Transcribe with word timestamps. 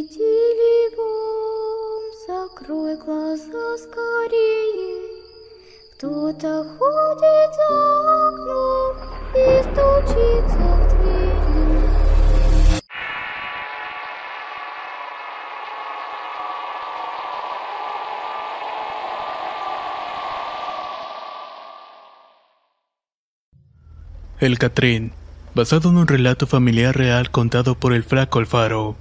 Тили-тили 0.00 0.96
бом, 0.96 2.02
закрой 2.26 2.96
глаза 2.96 3.76
скорее. 3.76 5.02
Кто-то 5.92 6.64
ходит 6.78 7.50
за 7.58 7.68
окном 8.28 8.92
и 9.34 9.60
стучится 9.66 10.64
в 10.76 10.88
двери. 10.88 11.76
El 24.40 24.58
Catrín, 24.58 25.12
basado 25.54 25.90
en 25.90 25.98
un 25.98 26.06
relato 26.06 26.46
familiar 26.46 26.96
real 26.96 27.30
contado 27.30 27.74
por 27.74 27.92
el 27.92 28.04
Flaco 28.04 28.38
Alfaro, 28.38 28.96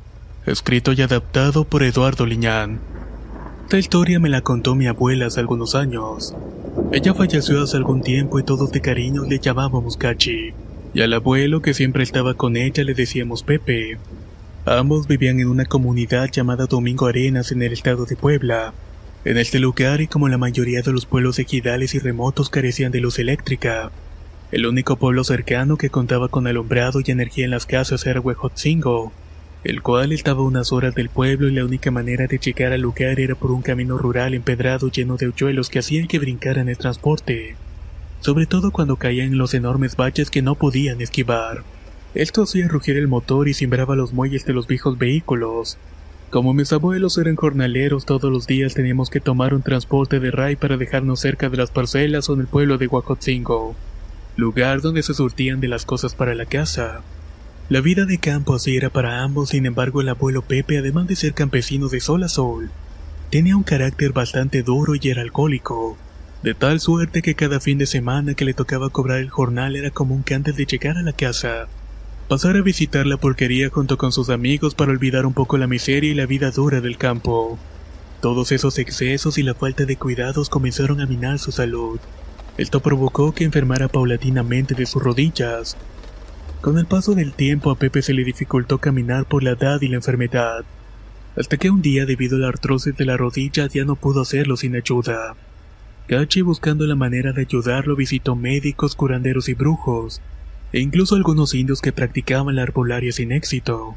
escrito 0.47 0.93
y 0.93 1.03
adaptado 1.03 1.65
por 1.65 1.83
Eduardo 1.83 2.27
Liñán. 2.27 2.81
Esta 3.65 3.79
historia 3.79 4.19
me 4.19 4.31
la 4.31 4.41
contó 4.41 4.75
mi 4.75 4.87
abuela 4.87 5.27
hace 5.27 5.41
algunos 5.41 5.75
años. 5.75 6.35
Ella 6.93 7.15
falleció 7.15 7.63
hace 7.63 7.77
algún 7.77 8.01
tiempo 8.01 8.39
y 8.39 8.43
todos 8.43 8.73
de 8.73 8.81
cariño 8.81 9.25
le 9.25 9.39
llamábamos 9.39 9.97
Cachi, 9.97 10.53
y 10.95 11.03
al 11.03 11.13
abuelo 11.13 11.63
que 11.63 11.75
siempre 11.75 12.03
estaba 12.03 12.35
con 12.35 12.57
ella 12.57 12.83
le 12.85 12.95
decíamos 12.95 13.43
Pepe. 13.43 13.99
Ambos 14.65 15.07
vivían 15.07 15.41
en 15.41 15.49
una 15.49 15.67
comunidad 15.67 16.31
llamada 16.31 16.67
Domingo 16.67 17.07
Arenas 17.07 17.53
en 17.53 17.63
el 17.63 17.73
estado 17.73 18.07
de 18.07 18.17
Puebla. 18.17 18.73
En 19.25 19.37
este 19.37 19.59
lugar 19.59 20.01
y 20.01 20.07
como 20.07 20.29
la 20.29 20.39
mayoría 20.39 20.83
de 20.83 20.93
los 20.93 21.07
pueblos 21.07 21.39
ejidales 21.39 21.95
y 21.95 21.99
remotos 21.99 22.49
carecían 22.51 22.91
de 22.91 23.01
luz 23.01 23.19
eléctrica, 23.19 23.91
el 24.51 24.67
único 24.67 24.97
pueblo 24.97 25.23
cercano 25.23 25.77
que 25.77 25.91
contaba 25.91 26.29
con 26.29 26.47
alumbrado 26.47 27.01
y 27.05 27.11
energía 27.11 27.45
en 27.45 27.53
las 27.53 27.67
casas 27.67 28.05
era 28.07 28.21
Huejotzingo, 28.21 29.13
el 29.65 29.83
cual 29.83 30.13
estaba 30.13 30.41
a 30.41 30.45
unas 30.45 30.73
horas 30.73 30.95
del 30.95 31.09
pueblo 31.09 31.49
y 31.49 31.53
la 31.53 31.65
única 31.65 31.91
manera 31.91 32.27
de 32.27 32.39
llegar 32.39 32.73
al 32.73 32.81
lugar 32.81 33.21
era 33.21 33.35
por 33.35 33.51
un 33.51 33.63
camino 33.63 33.99
rural 33.99 34.35
empedrado 34.35 34.91
lleno 34.91 35.17
de 35.17 35.29
hoyuelos 35.29 35.69
que 35.69 35.79
hacían 35.79 36.09
que 36.09 36.19
brincaran 36.19 36.69
el 36.69 36.79
transporte, 36.79 37.57
sobre 38.21 38.47
todo 38.47 38.71
cuando 38.71 38.97
caían 38.97 39.29
en 39.29 39.39
los 39.39 39.55
enormes 39.55 39.97
baches 39.97 40.31
que 40.31 40.43
no 40.43 40.55
podían 40.55 41.01
esquivar. 41.01 41.63
Esto 42.15 42.43
hacía 42.43 42.69
rugir 42.69 42.97
el 42.97 43.09
motor 43.09 43.49
y 43.49 43.55
simbraba 43.55 43.97
los 43.97 44.13
muelles 44.13 44.45
de 44.45 44.53
los 44.53 44.67
viejos 44.67 44.99
vehículos. 44.99 45.79
Como 46.31 46.55
mis 46.55 46.73
abuelos 46.73 47.19
eran 47.19 47.37
jornaleros, 47.37 48.07
todos 48.07 48.33
los 48.33 48.47
días 48.47 48.75
teníamos 48.75 49.11
que 49.11 49.21
tomar 49.21 49.53
un 49.55 49.63
transporte 49.63 50.21
de 50.21 50.31
ray 50.31 50.57
para 50.57 50.77
dejarnos 50.77 51.21
cerca 51.21 51.49
de 51.49 51.57
las 51.57 51.71
parcelas 51.71 52.29
o 52.29 52.35
en 52.35 52.41
el 52.41 52.47
pueblo 52.47 52.79
de 52.79 52.87
Huajotzingo 52.87 53.77
lugar 54.41 54.81
donde 54.81 55.03
se 55.03 55.15
surtían 55.15 55.61
de 55.61 55.69
las 55.69 55.85
cosas 55.85 56.15
para 56.15 56.35
la 56.35 56.47
casa. 56.47 57.03
La 57.71 57.81
vida 57.81 58.05
de 58.05 58.19
campo 58.19 58.57
así 58.57 58.77
era 58.77 58.91
para 58.91 59.23
ambos, 59.23 59.51
sin 59.51 59.65
embargo 59.65 60.01
el 60.01 60.09
abuelo 60.09 60.43
Pepe, 60.43 60.79
además 60.79 61.07
de 61.07 61.15
ser 61.15 61.35
campesino 61.35 61.89
de 61.89 62.01
sol 62.01 62.25
a 62.25 62.29
sol, 62.29 62.69
tenía 63.31 63.57
un 63.57 63.63
carácter 63.63 64.13
bastante 64.13 64.65
duro 64.65 64.97
y 65.01 65.09
era 65.09 65.23
alcohólico, 65.23 65.97
de 66.43 66.55
tal 66.55 66.81
suerte 66.81 67.23
que 67.23 67.37
cada 67.37 67.61
fin 67.61 67.79
de 67.79 67.87
semana 67.87 68.35
que 68.35 68.45
le 68.45 68.55
tocaba 68.55 68.91
cobrar 68.91 69.21
el 69.21 69.31
jornal 69.31 69.77
era 69.77 69.93
común 69.93 70.25
que 70.25 70.35
antes 70.35 70.57
de 70.57 70.67
llegar 70.67 70.97
a 70.97 71.03
la 71.03 71.13
casa, 71.13 71.69
pasar 72.29 72.57
a 72.57 72.63
visitar 72.63 73.07
la 73.07 73.19
porquería 73.19 73.69
junto 73.71 73.97
con 73.97 74.11
sus 74.11 74.31
amigos 74.31 74.75
para 74.75 74.91
olvidar 74.91 75.25
un 75.25 75.33
poco 75.33 75.57
la 75.57 75.69
miseria 75.69 76.11
y 76.11 76.15
la 76.15 76.27
vida 76.27 76.51
dura 76.51 76.81
del 76.81 76.99
campo. 76.99 77.57
Todos 78.21 78.51
esos 78.51 78.81
excesos 78.81 79.39
y 79.39 79.45
la 79.45 79.55
falta 79.55 79.85
de 79.85 79.95
cuidados 79.95 80.49
comenzaron 80.49 81.01
a 81.01 81.07
minar 81.07 81.39
su 81.39 81.53
salud. 81.53 82.01
Esto 82.59 82.81
provocó 82.81 83.31
que 83.33 83.45
enfermara 83.45 83.87
paulatinamente 83.87 84.75
de 84.75 84.87
sus 84.87 85.01
rodillas. 85.01 85.77
Con 86.61 86.77
el 86.77 86.85
paso 86.85 87.15
del 87.15 87.33
tiempo 87.33 87.71
a 87.71 87.79
Pepe 87.79 88.03
se 88.03 88.13
le 88.13 88.23
dificultó 88.23 88.77
caminar 88.77 89.25
por 89.25 89.43
la 89.43 89.53
edad 89.53 89.81
y 89.81 89.89
la 89.89 89.97
enfermedad, 89.97 90.63
hasta 91.35 91.57
que 91.57 91.71
un 91.71 91.81
día 91.81 92.05
debido 92.05 92.37
a 92.37 92.41
la 92.41 92.49
artrosis 92.49 92.95
de 92.95 93.07
la 93.07 93.17
rodilla 93.17 93.67
ya 93.67 93.87
no 93.87 93.97
pudo 93.97 94.21
hacerlo 94.21 94.59
sin 94.59 94.77
ayuda. 94.77 95.37
Gachi 96.07 96.43
buscando 96.43 96.87
la 96.87 96.97
manera 96.97 97.33
de 97.33 97.43
ayudarlo 97.43 97.97
visitó 97.97 98.37
médicos, 98.37 98.95
curanderos 98.95 99.49
y 99.49 99.55
brujos, 99.55 100.21
e 100.73 100.81
incluso 100.81 101.15
algunos 101.15 101.55
indios 101.55 101.81
que 101.81 101.93
practicaban 101.93 102.57
la 102.57 102.63
arbolaria 102.63 103.13
sin 103.13 103.33
éxito. 103.33 103.97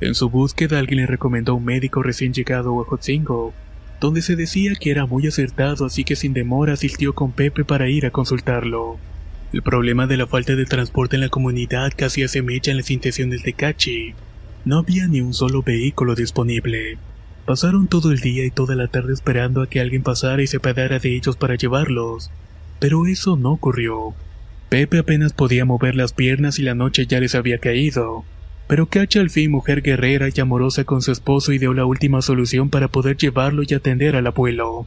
En 0.00 0.14
su 0.14 0.28
búsqueda 0.28 0.80
alguien 0.80 1.00
le 1.00 1.06
recomendó 1.06 1.54
un 1.54 1.64
médico 1.64 2.02
recién 2.02 2.34
llegado 2.34 2.70
a 2.70 2.72
Huajotzingo, 2.72 3.54
donde 4.00 4.20
se 4.20 4.36
decía 4.36 4.74
que 4.74 4.90
era 4.90 5.06
muy 5.06 5.26
acertado 5.28 5.86
así 5.86 6.04
que 6.04 6.16
sin 6.16 6.34
demora 6.34 6.74
asistió 6.74 7.14
con 7.14 7.32
Pepe 7.32 7.64
para 7.64 7.88
ir 7.88 8.04
a 8.04 8.10
consultarlo. 8.10 8.98
El 9.52 9.60
problema 9.60 10.06
de 10.06 10.16
la 10.16 10.26
falta 10.26 10.56
de 10.56 10.64
transporte 10.64 11.16
en 11.16 11.20
la 11.20 11.28
comunidad 11.28 11.92
casi 11.94 12.22
asemeja 12.22 12.70
en 12.70 12.78
las 12.78 12.90
intenciones 12.90 13.42
de 13.42 13.52
Cachi. 13.52 14.14
No 14.64 14.78
había 14.78 15.06
ni 15.08 15.20
un 15.20 15.34
solo 15.34 15.62
vehículo 15.62 16.14
disponible. 16.14 16.96
Pasaron 17.44 17.86
todo 17.86 18.12
el 18.12 18.20
día 18.20 18.46
y 18.46 18.50
toda 18.50 18.76
la 18.76 18.88
tarde 18.88 19.12
esperando 19.12 19.60
a 19.60 19.68
que 19.68 19.80
alguien 19.80 20.02
pasara 20.02 20.42
y 20.42 20.46
se 20.46 20.56
apiadara 20.56 20.98
de 20.98 21.14
ellos 21.14 21.36
para 21.36 21.56
llevarlos. 21.56 22.30
Pero 22.78 23.04
eso 23.06 23.36
no 23.36 23.52
ocurrió. 23.52 24.14
Pepe 24.70 24.98
apenas 24.98 25.34
podía 25.34 25.66
mover 25.66 25.96
las 25.96 26.14
piernas 26.14 26.58
y 26.58 26.62
la 26.62 26.74
noche 26.74 27.06
ya 27.06 27.20
les 27.20 27.34
había 27.34 27.58
caído. 27.58 28.24
Pero 28.68 28.86
Cacha 28.86 29.20
al 29.20 29.28
fin, 29.28 29.50
mujer 29.50 29.82
guerrera 29.82 30.28
y 30.34 30.40
amorosa 30.40 30.84
con 30.84 31.02
su 31.02 31.12
esposo, 31.12 31.52
ideó 31.52 31.74
la 31.74 31.84
última 31.84 32.22
solución 32.22 32.70
para 32.70 32.88
poder 32.88 33.18
llevarlo 33.18 33.62
y 33.68 33.74
atender 33.74 34.16
al 34.16 34.26
abuelo. 34.26 34.86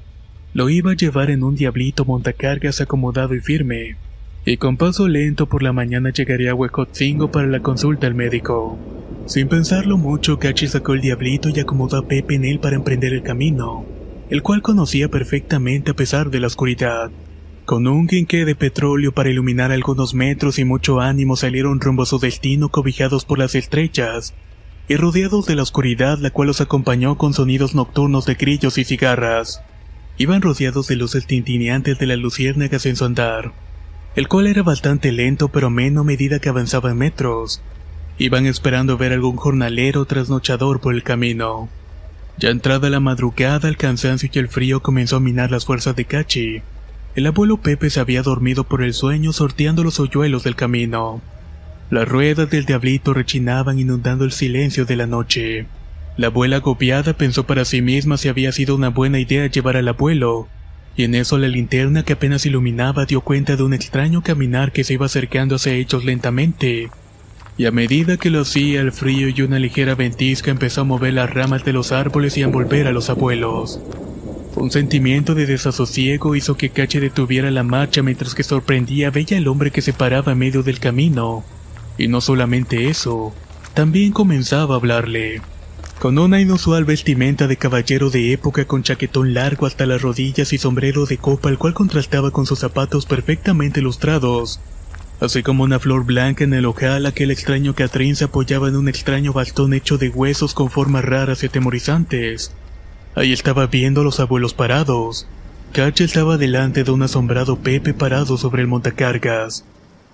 Lo 0.56 0.72
iba 0.72 0.94
a 0.94 0.96
llevar 0.96 1.30
en 1.30 1.44
un 1.44 1.56
diablito 1.56 2.04
montacargas 2.04 2.82
acomodado 2.82 3.36
y 3.36 3.42
firme, 3.42 3.98
y 4.46 4.58
con 4.58 4.78
paso 4.78 5.08
lento 5.08 5.48
por 5.48 5.64
la 5.64 5.74
mañana 5.74 6.12
llegaría 6.12 6.52
a 6.52 6.56
Huejotzingo 6.56 7.32
para 7.32 7.48
la 7.48 7.62
consulta 7.62 8.06
al 8.06 8.14
médico. 8.14 8.78
Sin 9.26 9.48
pensarlo 9.48 9.98
mucho, 9.98 10.38
Cachi 10.38 10.68
sacó 10.68 10.94
el 10.94 11.02
diablito 11.02 11.50
y 11.50 11.60
acomodó 11.60 11.98
a 11.98 12.08
Pepe 12.08 12.36
en 12.36 12.46
él 12.46 12.60
para 12.60 12.76
emprender 12.76 13.12
el 13.12 13.24
camino, 13.24 13.86
el 14.30 14.44
cual 14.44 14.62
conocía 14.62 15.10
perfectamente 15.10 15.92
a 15.92 15.96
pesar 15.96 16.30
de 16.30 16.40
la 16.40 16.48
oscuridad. 16.48 17.10
Con 17.66 17.88
un 17.88 18.06
quinqué 18.06 18.46
de 18.46 18.54
petróleo 18.54 19.12
para 19.12 19.32
iluminar 19.32 19.72
algunos 19.72 20.14
metros 20.14 20.60
y 20.60 20.66
mucho 20.66 21.02
ánimo 21.02 21.36
salieron 21.36 21.82
rumbo 21.82 22.04
a 22.04 22.06
su 22.06 22.20
destino 22.20 22.70
cobijados 22.70 23.26
por 23.26 23.40
las 23.40 23.56
estrellas 23.56 24.36
y 24.88 24.96
rodeados 24.98 25.48
de 25.48 25.56
la 25.56 25.64
oscuridad 25.64 26.20
la 26.20 26.30
cual 26.30 26.50
los 26.50 26.62
acompañó 26.62 27.18
con 27.18 27.34
sonidos 27.34 27.74
nocturnos 27.74 28.28
de 28.28 28.36
grillos 28.36 28.78
y 28.78 28.84
cigarras. 28.84 29.64
Iban 30.20 30.44
rodeados 30.44 30.88
de 30.88 30.98
luces 30.98 31.26
tintineantes 31.26 31.98
de 31.98 32.06
las 32.06 32.20
luciérnagas 32.20 32.86
en 32.86 32.96
su 32.96 33.06
andar, 33.06 33.54
el 34.16 34.28
cual 34.28 34.48
era 34.48 34.64
bastante 34.64 35.12
lento 35.12 35.50
pero 35.50 35.68
ameno 35.68 36.02
a 36.02 36.04
medida 36.04 36.40
que 36.40 36.50
avanzaban 36.50 36.98
metros. 36.98 37.62
Iban 38.18 38.46
esperando 38.46 38.98
ver 38.98 39.12
algún 39.12 39.36
jornalero 39.36 40.06
trasnochador 40.06 40.80
por 40.80 40.94
el 40.94 41.04
camino. 41.04 41.70
Ya 42.38 42.50
entrada 42.50 42.90
la 42.90 43.00
madrugada, 43.00 43.68
el 43.68 43.78
cansancio 43.78 44.30
y 44.32 44.40
el 44.40 44.48
frío 44.48 44.82
comenzó 44.82 45.18
a 45.18 45.22
minar 45.22 45.52
las 45.52 45.66
fuerzas 45.66 45.96
de 45.96 46.06
Cachi. 46.06 46.62
El 47.16 47.28
abuelo 47.28 47.58
Pepe 47.58 47.90
se 47.90 48.00
había 48.00 48.22
dormido 48.24 48.66
por 48.66 48.84
el 48.84 48.94
sueño 48.94 49.34
sorteando 49.34 49.84
los 49.84 50.00
hoyuelos 50.00 50.44
del 50.44 50.56
camino. 50.56 51.22
Las 51.90 52.08
ruedas 52.08 52.50
del 52.50 52.66
diablito 52.66 53.14
rechinaban 53.14 53.80
inundando 53.80 54.26
el 54.26 54.32
silencio 54.32 54.86
de 54.86 54.96
la 54.96 55.08
noche. 55.08 55.68
La 56.18 56.28
abuela 56.28 56.58
agobiada 56.58 57.14
pensó 57.14 57.46
para 57.46 57.66
sí 57.66 57.82
misma 57.82 58.18
si 58.18 58.30
había 58.30 58.52
sido 58.52 58.76
una 58.76 58.90
buena 58.90 59.20
idea 59.20 59.48
llevar 59.48 59.78
al 59.78 59.88
abuelo, 59.88 60.48
y 60.98 61.04
en 61.04 61.16
eso 61.16 61.38
la 61.38 61.48
linterna 61.48 62.04
que 62.04 62.14
apenas 62.14 62.46
iluminaba 62.46 63.06
dio 63.06 63.22
cuenta 63.22 63.56
de 63.56 63.64
un 63.64 63.74
extraño 63.74 64.24
caminar 64.24 64.72
que 64.72 64.84
se 64.84 64.94
iba 64.94 65.06
acercando 65.06 65.56
hacia 65.56 65.74
ellos 65.74 66.06
lentamente. 66.06 66.90
Y 67.58 67.66
a 67.66 67.72
medida 67.72 68.18
que 68.18 68.30
lo 68.30 68.42
hacía, 68.42 68.82
el 68.82 68.92
frío 68.92 69.30
y 69.30 69.42
una 69.42 69.60
ligera 69.60 69.96
ventisca 69.96 70.52
empezó 70.52 70.82
a 70.82 70.86
mover 70.86 71.14
las 71.14 71.34
ramas 71.34 71.64
de 71.64 71.74
los 71.74 71.92
árboles 71.92 72.38
y 72.38 72.42
a 72.42 72.46
envolver 72.46 72.88
a 72.88 72.92
los 72.92 73.10
abuelos. 73.10 73.80
Un 74.56 74.72
sentimiento 74.72 75.36
de 75.36 75.46
desasosiego 75.46 76.36
hizo 76.36 76.56
que 76.56 76.70
Cache 76.70 77.02
detuviera 77.02 77.52
la 77.52 77.64
marcha 77.64 78.02
mientras 78.02 78.34
que 78.36 78.44
sorprendía 78.44 79.10
veía 79.10 79.38
al 79.38 79.48
hombre 79.48 79.72
que 79.72 79.82
se 79.82 79.92
paraba 79.92 80.32
en 80.32 80.38
medio 80.38 80.64
del 80.64 80.80
camino. 80.80 81.44
Y 81.98 82.08
no 82.08 82.22
solamente 82.22 82.90
eso, 82.90 83.34
también 83.74 84.14
comenzaba 84.14 84.76
a 84.76 84.78
hablarle. 84.78 85.42
Con 86.00 86.20
una 86.20 86.42
inusual 86.42 86.84
vestimenta 86.84 87.48
de 87.48 87.56
caballero 87.56 88.10
de 88.10 88.34
época 88.34 88.66
con 88.66 88.84
chaquetón 88.84 89.34
largo 89.34 89.66
hasta 89.66 89.86
las 89.86 90.02
rodillas 90.02 90.52
y 90.52 90.58
sombrero 90.58 91.06
de 91.06 91.18
copa 91.18 91.50
el 91.50 91.58
cual 91.58 91.74
contrastaba 91.74 92.32
con 92.32 92.46
sus 92.46 92.60
zapatos 92.60 93.06
perfectamente 93.06 93.82
lustrados. 93.82 94.60
Así 95.22 95.42
como 95.42 95.64
una 95.64 95.80
flor 95.80 96.06
blanca 96.06 96.44
en 96.44 96.54
el 96.54 96.66
ojal, 96.66 97.06
aquel 97.06 97.32
extraño 97.32 97.74
Catrín 97.74 98.18
se 98.18 98.26
apoyaba 98.26 98.68
en 98.68 98.76
un 98.76 98.90
extraño 98.90 99.32
bastón 99.32 99.74
hecho 99.74 99.98
de 99.98 100.10
huesos 100.10 100.54
con 100.54 100.70
formas 100.70 101.06
raras 101.06 101.42
y 101.42 101.46
atemorizantes. 101.48 102.52
Ahí 103.16 103.32
estaba 103.32 103.66
viendo 103.68 104.02
a 104.02 104.04
los 104.04 104.20
abuelos 104.20 104.54
parados. 104.54 105.26
Cacha 105.72 106.04
estaba 106.04 106.38
delante 106.38 106.84
de 106.84 106.92
un 106.92 107.04
asombrado 107.04 107.56
Pepe 107.58 107.94
parado 107.94 108.38
sobre 108.38 108.62
el 108.62 108.68
montacargas. 108.68 109.64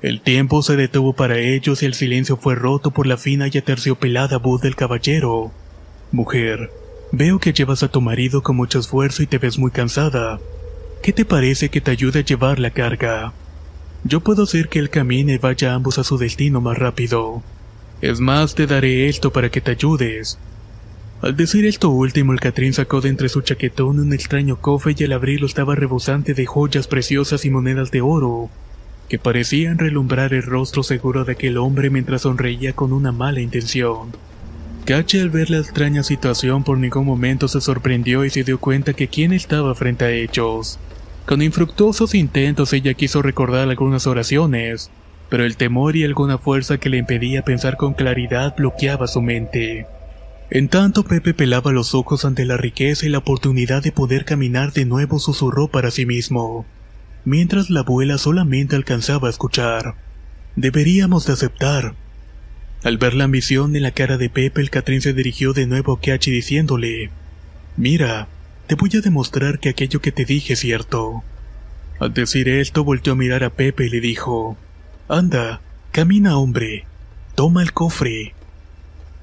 El 0.04 0.22
tiempo 0.22 0.62
se 0.62 0.76
detuvo 0.76 1.14
para 1.14 1.40
ellos 1.40 1.82
y 1.82 1.88
el 1.88 1.96
silencio 1.96 2.38
fue 2.38 2.54
roto 2.54 2.92
por 2.92 3.08
la 3.08 3.18
fina 3.18 3.48
y 3.52 3.58
aterciopelada 3.58 4.38
voz 4.38 4.62
del 4.62 4.76
caballero. 4.76 5.52
Mujer, 6.12 6.70
veo 7.14 7.40
que 7.40 7.54
llevas 7.54 7.84
a 7.84 7.88
tu 7.88 8.02
marido 8.02 8.44
con 8.44 8.58
mucho 8.58 8.80
esfuerzo 8.80 9.24
y 9.24 9.28
te 9.28 9.38
ves 9.38 9.58
muy 9.58 9.72
cansada. 9.72 10.40
¿Qué 11.02 11.14
te 11.14 11.24
parece 11.24 11.70
que 11.70 11.80
te 11.80 11.92
ayude 11.92 12.20
a 12.20 12.26
llevar 12.26 12.60
la 12.60 12.72
carga? 12.72 13.34
Yo 14.04 14.20
puedo 14.20 14.44
hacer 14.44 14.68
que 14.68 14.80
él 14.80 14.90
camine 14.90 15.34
y 15.34 15.38
vaya 15.38 15.74
ambos 15.74 15.98
a 16.00 16.04
su 16.04 16.18
destino 16.18 16.60
más 16.60 16.78
rápido. 16.78 17.42
Es 18.02 18.20
más, 18.20 18.56
te 18.56 18.68
daré 18.68 19.08
esto 19.08 19.32
para 19.32 19.50
que 19.50 19.62
te 19.62 19.72
ayudes. 19.72 20.38
Al 21.22 21.38
decir 21.38 21.66
esto 21.66 21.90
último, 21.90 22.34
el 22.34 22.42
Catrín 22.42 22.74
sacó 22.74 23.00
de 23.00 23.08
entre 23.08 23.30
su 23.30 23.42
chaquetón 23.42 24.00
un 24.00 24.12
extraño 24.12 24.60
cofre 24.60 24.94
y 24.98 25.04
al 25.06 25.14
abrirlo 25.14 25.46
estaba 25.46 25.76
rebosante 25.76 26.34
de 26.34 26.46
joyas 26.46 26.88
preciosas 26.88 27.46
y 27.46 27.52
monedas 27.52 27.90
de 27.90 28.02
oro, 28.02 28.50
que 29.08 29.18
parecían 29.18 29.78
relumbrar 29.78 30.34
el 30.34 30.44
rostro 30.44 30.84
seguro 30.84 31.24
de 31.24 31.34
aquel 31.34 31.58
hombre 31.58 31.90
mientras 31.90 32.24
sonreía 32.24 32.74
con 32.74 32.92
una 32.92 33.12
mala 33.12 33.40
intención. 33.40 34.12
Cache 34.86 35.22
al 35.22 35.30
ver 35.30 35.50
la 35.52 35.60
extraña 35.60 36.02
situación 36.04 36.64
por 36.64 36.78
ningún 36.78 37.06
momento 37.06 37.48
se 37.48 37.62
sorprendió 37.62 38.26
y 38.26 38.30
se 38.32 38.44
dio 38.44 38.60
cuenta 38.60 38.94
que 38.94 39.08
quién 39.08 39.32
estaba 39.32 39.76
frente 39.76 40.06
a 40.06 40.12
ellos. 40.12 40.80
Con 41.26 41.42
infructuosos 41.42 42.16
intentos 42.16 42.74
ella 42.74 42.96
quiso 42.96 43.22
recordar 43.22 43.70
algunas 43.70 44.08
oraciones, 44.08 44.90
pero 45.30 45.46
el 45.46 45.56
temor 45.56 45.96
y 45.96 46.04
alguna 46.04 46.40
fuerza 46.40 46.80
que 46.80 46.90
le 46.90 46.98
impedía 46.98 47.44
pensar 47.44 47.78
con 47.78 47.94
claridad 47.94 48.56
bloqueaba 48.58 49.08
su 49.08 49.22
mente. 49.22 49.86
En 50.50 50.68
tanto 50.68 51.04
Pepe 51.04 51.34
pelaba 51.34 51.72
los 51.72 51.96
ojos 51.96 52.26
ante 52.26 52.44
la 52.44 52.58
riqueza 52.58 53.06
y 53.06 53.10
la 53.10 53.20
oportunidad 53.20 53.84
de 53.84 53.94
poder 53.94 54.26
caminar 54.26 54.74
de 54.74 54.84
nuevo 54.84 55.20
susurró 55.20 55.70
para 55.70 55.92
sí 55.92 56.06
mismo, 56.06 56.66
mientras 57.24 57.70
la 57.70 57.82
abuela 57.82 58.18
solamente 58.18 58.76
alcanzaba 58.76 59.28
a 59.28 59.32
escuchar. 59.32 59.96
Deberíamos 60.58 61.26
de 61.28 61.34
aceptar. 61.34 61.94
Al 62.84 62.98
ver 62.98 63.14
la 63.14 63.26
ambición 63.26 63.76
en 63.76 63.84
la 63.84 63.92
cara 63.92 64.18
de 64.18 64.30
Pepe, 64.30 64.60
el 64.60 64.72
Catrín 64.72 65.02
se 65.02 65.14
dirigió 65.14 65.54
de 65.54 65.68
nuevo 65.68 65.94
a 65.94 66.00
Kiachi 66.00 66.32
diciéndole, 66.32 67.12
Mira, 67.78 68.28
te 68.66 68.74
voy 68.74 68.90
a 68.96 69.02
demostrar 69.02 69.60
que 69.60 69.70
aquello 69.70 70.02
que 70.02 70.12
te 70.12 70.26
dije 70.26 70.54
es 70.54 70.60
cierto. 70.60 71.24
Al 72.00 72.14
decir 72.14 72.50
esto, 72.50 72.84
volteó 72.84 73.14
a 73.14 73.16
mirar 73.16 73.44
a 73.44 73.52
Pepe 73.52 73.86
y 73.86 73.90
le 73.90 74.02
dijo, 74.02 74.58
Anda, 75.08 75.62
camina 75.92 76.38
hombre, 76.38 76.86
toma 77.36 77.62
el 77.62 77.72
cofre. 77.72 78.34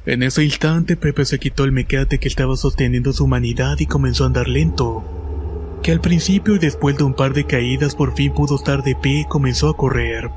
En 0.07 0.23
ese 0.23 0.45
instante 0.45 0.97
Pepe 0.97 1.25
se 1.25 1.41
quitó 1.41 1.65
el 1.65 1.73
mecate 1.73 2.19
que 2.19 2.29
estaba 2.29 2.57
sosteniendo 2.57 3.13
su 3.13 3.25
humanidad 3.25 3.77
y 3.81 3.87
comenzó 3.87 4.23
a 4.23 4.29
andar 4.29 4.47
lento. 4.47 5.81
Que 5.83 5.91
al 5.91 6.01
principio 6.01 6.55
y 6.55 6.59
después 6.61 6.97
de 6.97 7.03
un 7.03 7.15
par 7.15 7.35
de 7.35 7.45
caídas 7.45 7.97
por 7.97 8.15
fin 8.15 8.33
pudo 8.33 8.55
estar 8.55 8.85
de 8.85 8.95
pie 8.95 9.23
y 9.23 9.25
comenzó 9.25 9.69
a 9.69 9.77
correr. 9.77 10.31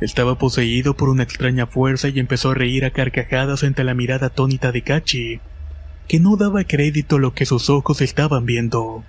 Estaba 0.00 0.38
poseído 0.38 0.94
por 0.94 1.08
una 1.08 1.24
extraña 1.24 1.66
fuerza 1.66 2.08
y 2.08 2.18
empezó 2.18 2.50
a 2.50 2.54
reír 2.54 2.84
a 2.84 2.90
carcajadas 2.90 3.64
ante 3.64 3.84
la 3.84 3.94
mirada 3.94 4.28
atónita 4.28 4.72
de 4.72 4.82
Cachi 4.82 5.40
que 6.08 6.18
no 6.18 6.36
daba 6.36 6.64
crédito 6.64 7.16
a 7.16 7.18
lo 7.18 7.34
que 7.34 7.44
sus 7.44 7.68
ojos 7.68 8.00
estaban 8.00 8.46
viendo. 8.46 9.04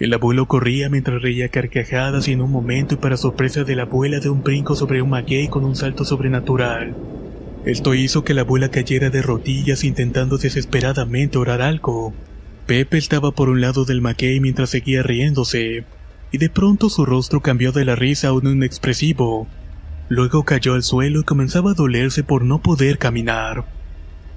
El 0.00 0.12
abuelo 0.12 0.46
corría 0.46 0.90
mientras 0.90 1.22
reía 1.22 1.48
carcajadas 1.48 2.26
y 2.26 2.32
en 2.32 2.42
un 2.42 2.50
momento 2.50 2.94
y 2.94 2.96
para 2.96 3.16
sorpresa 3.16 3.62
de 3.62 3.76
la 3.76 3.84
abuela 3.84 4.18
de 4.18 4.28
un 4.28 4.42
brinco 4.42 4.74
sobre 4.74 5.00
un 5.00 5.10
maguey 5.10 5.46
con 5.46 5.64
un 5.64 5.76
salto 5.76 6.04
sobrenatural. 6.04 6.96
Esto 7.64 7.94
hizo 7.94 8.24
que 8.24 8.34
la 8.34 8.40
abuela 8.40 8.70
cayera 8.70 9.08
de 9.08 9.22
rodillas 9.22 9.84
intentando 9.84 10.36
desesperadamente 10.36 11.38
orar 11.38 11.62
algo. 11.62 12.12
Pepe 12.66 12.98
estaba 12.98 13.30
por 13.30 13.48
un 13.48 13.60
lado 13.60 13.84
del 13.84 14.00
maguey 14.00 14.40
mientras 14.40 14.70
seguía 14.70 15.04
riéndose, 15.04 15.84
y 16.32 16.38
de 16.38 16.50
pronto 16.50 16.88
su 16.88 17.06
rostro 17.06 17.40
cambió 17.40 17.70
de 17.70 17.84
la 17.84 17.94
risa 17.94 18.28
a 18.28 18.32
un 18.32 18.48
inexpresivo. 18.48 19.46
Luego 20.14 20.44
cayó 20.44 20.74
al 20.74 20.82
suelo 20.82 21.20
y 21.20 21.24
comenzaba 21.24 21.70
a 21.70 21.74
dolerse 21.74 22.22
por 22.22 22.44
no 22.44 22.60
poder 22.60 22.98
caminar. 22.98 23.64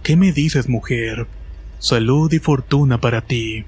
¿Qué 0.04 0.16
me 0.16 0.32
dices, 0.32 0.70
mujer? 0.70 1.28
salud 1.80 2.32
y 2.32 2.40
fortuna 2.40 3.02
para 3.02 3.20
ti. 3.20 3.66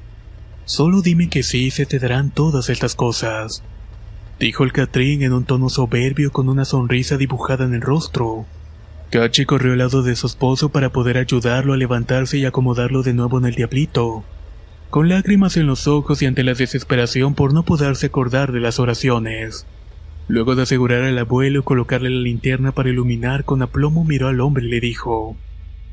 Solo 0.63 1.01
dime 1.01 1.27
que 1.27 1.43
sí 1.43 1.69
se 1.69 1.85
te 1.85 1.99
darán 1.99 2.31
todas 2.31 2.69
estas 2.69 2.95
cosas. 2.95 3.61
Dijo 4.39 4.63
el 4.63 4.71
Catrín 4.71 5.21
en 5.21 5.33
un 5.33 5.43
tono 5.43 5.67
soberbio 5.67 6.31
con 6.31 6.47
una 6.47 6.63
sonrisa 6.63 7.17
dibujada 7.17 7.65
en 7.65 7.73
el 7.73 7.81
rostro. 7.81 8.45
Cachi 9.09 9.43
corrió 9.43 9.73
al 9.73 9.79
lado 9.79 10.01
de 10.01 10.15
su 10.15 10.27
esposo 10.27 10.69
para 10.69 10.93
poder 10.93 11.17
ayudarlo 11.17 11.73
a 11.73 11.77
levantarse 11.77 12.37
y 12.37 12.45
acomodarlo 12.45 13.03
de 13.03 13.15
nuevo 13.15 13.37
en 13.37 13.47
el 13.47 13.55
diablito. 13.55 14.23
Con 14.89 15.09
lágrimas 15.09 15.57
en 15.57 15.67
los 15.67 15.89
ojos 15.89 16.21
y 16.21 16.25
ante 16.25 16.45
la 16.45 16.53
desesperación 16.53 17.35
por 17.35 17.53
no 17.53 17.63
poderse 17.63 18.05
acordar 18.05 18.53
de 18.53 18.61
las 18.61 18.79
oraciones. 18.79 19.67
Luego 20.27 20.55
de 20.55 20.63
asegurar 20.63 21.03
al 21.03 21.17
abuelo 21.17 21.61
y 21.61 21.63
colocarle 21.63 22.09
la 22.09 22.21
linterna 22.21 22.71
para 22.71 22.89
iluminar, 22.89 23.45
con 23.45 23.61
aplomo 23.61 24.03
miró 24.03 24.27
al 24.27 24.41
hombre 24.41 24.65
y 24.65 24.69
le 24.69 24.79
dijo, 24.79 25.37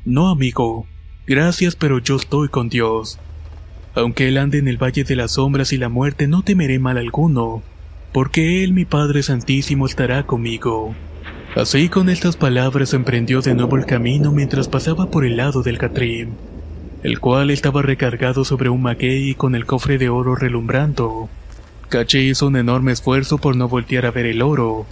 No, 0.03 0.29
amigo, 0.29 0.87
Gracias, 1.27 1.75
pero 1.75 1.97
yo 1.97 2.17
estoy 2.17 2.49
con 2.49 2.69
Dios. 2.69 3.17
Aunque 3.95 4.27
Él 4.27 4.37
ande 4.37 4.59
en 4.59 4.67
el 4.67 4.77
valle 4.77 5.03
de 5.03 5.15
las 5.15 5.33
sombras 5.33 5.73
y 5.73 5.77
la 5.77 5.89
muerte, 5.89 6.27
no 6.27 6.43
temeré 6.43 6.77
mal 6.77 6.99
alguno, 6.99 7.63
porque 8.13 8.63
Él, 8.63 8.73
mi 8.73 8.85
Padre 8.85 9.23
Santísimo, 9.23 9.87
estará 9.87 10.27
conmigo. 10.27 10.93
Así 11.55 11.89
con 11.89 12.09
estas 12.09 12.37
palabras 12.37 12.93
emprendió 12.93 13.41
de 13.41 13.55
nuevo 13.55 13.75
el 13.75 13.87
camino 13.87 14.31
mientras 14.31 14.67
pasaba 14.67 15.09
por 15.09 15.25
el 15.25 15.37
lado 15.37 15.63
del 15.63 15.79
Catrín, 15.79 16.35
el 17.01 17.19
cual 17.19 17.49
estaba 17.49 17.81
recargado 17.81 18.45
sobre 18.45 18.69
un 18.69 18.83
maguey 18.83 19.33
con 19.33 19.55
el 19.55 19.65
cofre 19.65 19.97
de 19.97 20.09
oro 20.09 20.35
relumbrando. 20.35 21.27
Caché 21.89 22.21
hizo 22.21 22.47
un 22.47 22.57
enorme 22.57 22.91
esfuerzo 22.91 23.37
por 23.37 23.55
no 23.55 23.67
voltear 23.67 24.05
a 24.05 24.11
ver 24.11 24.25
el 24.25 24.41
oro. 24.41 24.85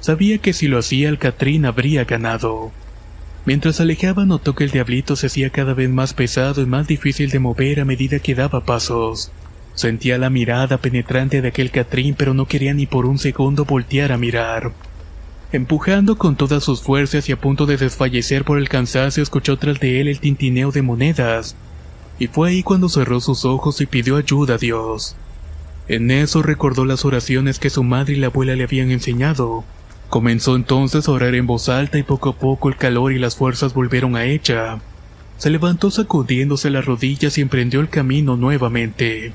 Sabía 0.00 0.38
que 0.38 0.52
si 0.52 0.66
lo 0.66 0.78
hacía 0.78 1.08
el 1.08 1.18
Catrín 1.18 1.64
habría 1.64 2.04
ganado. 2.04 2.72
Mientras 3.46 3.80
alejaba 3.80 4.26
notó 4.26 4.54
que 4.54 4.64
el 4.64 4.70
diablito 4.70 5.16
se 5.16 5.28
hacía 5.28 5.50
cada 5.50 5.74
vez 5.74 5.88
más 5.88 6.12
pesado 6.12 6.60
y 6.60 6.66
más 6.66 6.86
difícil 6.86 7.30
de 7.30 7.38
mover 7.38 7.80
a 7.80 7.84
medida 7.84 8.18
que 8.18 8.34
daba 8.34 8.64
pasos. 8.64 9.30
Sentía 9.74 10.18
la 10.18 10.30
mirada 10.30 10.78
penetrante 10.78 11.40
de 11.40 11.48
aquel 11.48 11.70
Catrín 11.70 12.14
pero 12.14 12.34
no 12.34 12.46
quería 12.46 12.74
ni 12.74 12.86
por 12.86 13.06
un 13.06 13.18
segundo 13.18 13.64
voltear 13.64 14.12
a 14.12 14.18
mirar. 14.18 14.72
Empujando 15.52 16.16
con 16.16 16.36
todas 16.36 16.62
sus 16.62 16.82
fuerzas 16.82 17.28
y 17.28 17.32
a 17.32 17.40
punto 17.40 17.66
de 17.66 17.76
desfallecer 17.76 18.44
por 18.44 18.58
el 18.58 18.68
cansancio 18.68 19.22
escuchó 19.22 19.56
tras 19.56 19.80
de 19.80 20.00
él 20.00 20.08
el 20.08 20.20
tintineo 20.20 20.70
de 20.70 20.82
monedas. 20.82 21.56
Y 22.18 22.26
fue 22.26 22.50
ahí 22.50 22.62
cuando 22.62 22.88
cerró 22.88 23.20
sus 23.20 23.44
ojos 23.44 23.80
y 23.80 23.86
pidió 23.86 24.16
ayuda 24.16 24.54
a 24.54 24.58
Dios. 24.58 25.16
En 25.88 26.10
eso 26.10 26.42
recordó 26.42 26.84
las 26.84 27.04
oraciones 27.04 27.58
que 27.58 27.70
su 27.70 27.82
madre 27.82 28.14
y 28.14 28.16
la 28.16 28.28
abuela 28.28 28.54
le 28.54 28.64
habían 28.64 28.90
enseñado. 28.90 29.64
Comenzó 30.08 30.56
entonces 30.56 31.06
a 31.06 31.12
orar 31.12 31.34
en 31.34 31.46
voz 31.46 31.68
alta 31.68 31.98
y 31.98 32.02
poco 32.02 32.30
a 32.30 32.36
poco 32.36 32.68
el 32.68 32.76
calor 32.76 33.12
y 33.12 33.18
las 33.18 33.36
fuerzas 33.36 33.74
volvieron 33.74 34.16
a 34.16 34.24
ella. 34.24 34.80
Se 35.38 35.50
levantó 35.50 35.90
sacudiéndose 35.90 36.68
las 36.70 36.84
rodillas 36.84 37.38
y 37.38 37.40
emprendió 37.40 37.80
el 37.80 37.88
camino 37.88 38.36
nuevamente. 38.36 39.32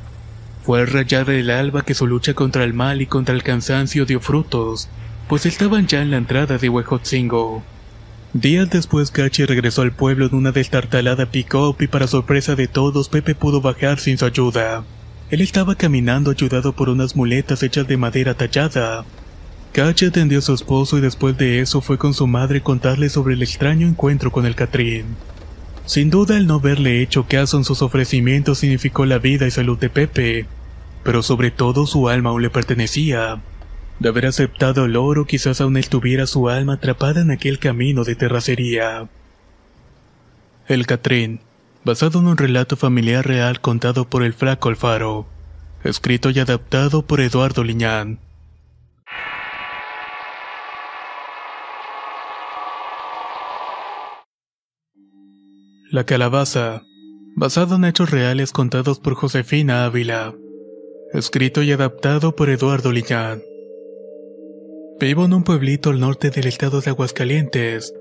Fue 0.64 0.82
al 0.82 0.88
rayar 0.88 1.30
el 1.30 1.50
alba 1.50 1.84
que 1.84 1.94
su 1.94 2.08
lucha 2.08 2.34
contra 2.34 2.64
el 2.64 2.74
mal 2.74 3.02
y 3.02 3.06
contra 3.06 3.36
el 3.36 3.44
cansancio 3.44 4.06
dio 4.06 4.20
frutos, 4.20 4.90
pues 5.28 5.46
estaban 5.46 5.88
ya 5.88 6.02
en 6.02 6.12
la 6.12 6.18
entrada 6.18 6.58
de 6.58 6.70
Huejotzingo. 6.70 7.64
Días 8.34 8.70
después 8.70 9.14
Gachi 9.14 9.46
regresó 9.46 9.82
al 9.82 9.94
pueblo 9.94 10.26
en 10.26 10.36
una 10.36 10.52
destartalada 10.52 11.28
pick-up 11.28 11.78
y 11.80 11.88
para 11.88 12.06
sorpresa 12.06 12.56
de 12.56 12.68
todos 12.68 13.08
Pepe 13.08 13.34
pudo 13.34 13.62
bajar 13.62 13.98
sin 14.00 14.18
su 14.18 14.26
ayuda. 14.26 14.84
Él 15.30 15.42
estaba 15.42 15.76
caminando 15.76 16.32
ayudado 16.32 16.74
por 16.74 16.90
unas 16.90 17.16
muletas 17.16 17.64
hechas 17.64 17.88
de 17.88 17.98
madera 17.98 18.36
tallada, 18.36 19.06
Cachi 19.76 20.06
atendió 20.06 20.40
a 20.40 20.42
su 20.42 20.54
esposo 20.54 20.98
y 20.98 21.02
después 21.02 21.38
de 21.38 21.60
eso 21.60 21.82
fue 21.82 21.98
con 21.98 22.14
su 22.14 22.28
madre 22.28 22.62
contarle 22.62 23.10
sobre 23.10 23.34
el 23.34 23.44
extraño 23.44 23.86
encuentro 23.86 24.32
con 24.32 24.46
el 24.46 24.56
Catrín. 24.56 25.18
Sin 25.86 26.10
duda 26.10 26.38
el 26.38 26.48
no 26.48 26.56
haberle 26.56 27.02
hecho 27.02 27.28
caso 27.28 27.58
en 27.58 27.66
sus 27.66 27.82
ofrecimientos 27.82 28.60
significó 28.60 29.06
la 29.06 29.18
vida 29.18 29.48
y 29.48 29.52
salud 29.52 29.78
de 29.78 29.90
Pepe, 29.90 30.46
pero 31.04 31.22
sobre 31.22 31.52
todo 31.52 31.88
su 31.88 32.08
alma 32.08 32.30
aún 32.30 32.42
le 32.42 32.50
pertenecía. 32.50 33.42
De 34.00 34.08
haber 34.08 34.28
aceptado 34.28 34.86
el 34.86 34.96
oro 34.96 35.26
quizás 35.26 35.60
aún 35.60 35.76
estuviera 35.76 36.26
su 36.26 36.48
alma 36.48 36.76
atrapada 36.76 37.20
en 37.20 37.32
aquel 37.32 37.60
camino 37.60 38.06
de 38.06 38.16
terracería. 38.16 39.10
El 40.70 40.88
Catrín, 40.88 41.42
basado 41.86 42.18
en 42.18 42.26
un 42.26 42.36
relato 42.36 42.76
familiar 42.76 43.26
real 43.26 43.62
contado 43.62 44.10
por 44.10 44.24
el 44.24 44.34
Flaco 44.34 44.70
Alfaro, 44.70 45.28
escrito 45.84 46.32
y 46.32 46.40
adaptado 46.40 47.06
por 47.06 47.22
Eduardo 47.22 47.64
Liñán. 47.64 48.20
La 55.92 56.06
calabaza, 56.06 56.82
basado 57.36 57.76
en 57.76 57.86
hechos 57.86 58.10
reales 58.10 58.52
contados 58.52 59.00
por 59.00 59.14
Josefina 59.14 59.86
Ávila, 59.86 60.34
escrito 61.14 61.62
y 61.62 61.72
adaptado 61.72 62.36
por 62.36 62.50
Eduardo 62.50 62.92
Lillán. 62.92 63.44
Vivo 65.00 65.26
en 65.26 65.34
un 65.34 65.44
pueblito 65.44 65.92
al 65.92 66.00
norte 66.00 66.32
del 66.32 66.48
estado 66.48 66.82
de 66.82 66.90
Aguascalientes. 66.90 67.94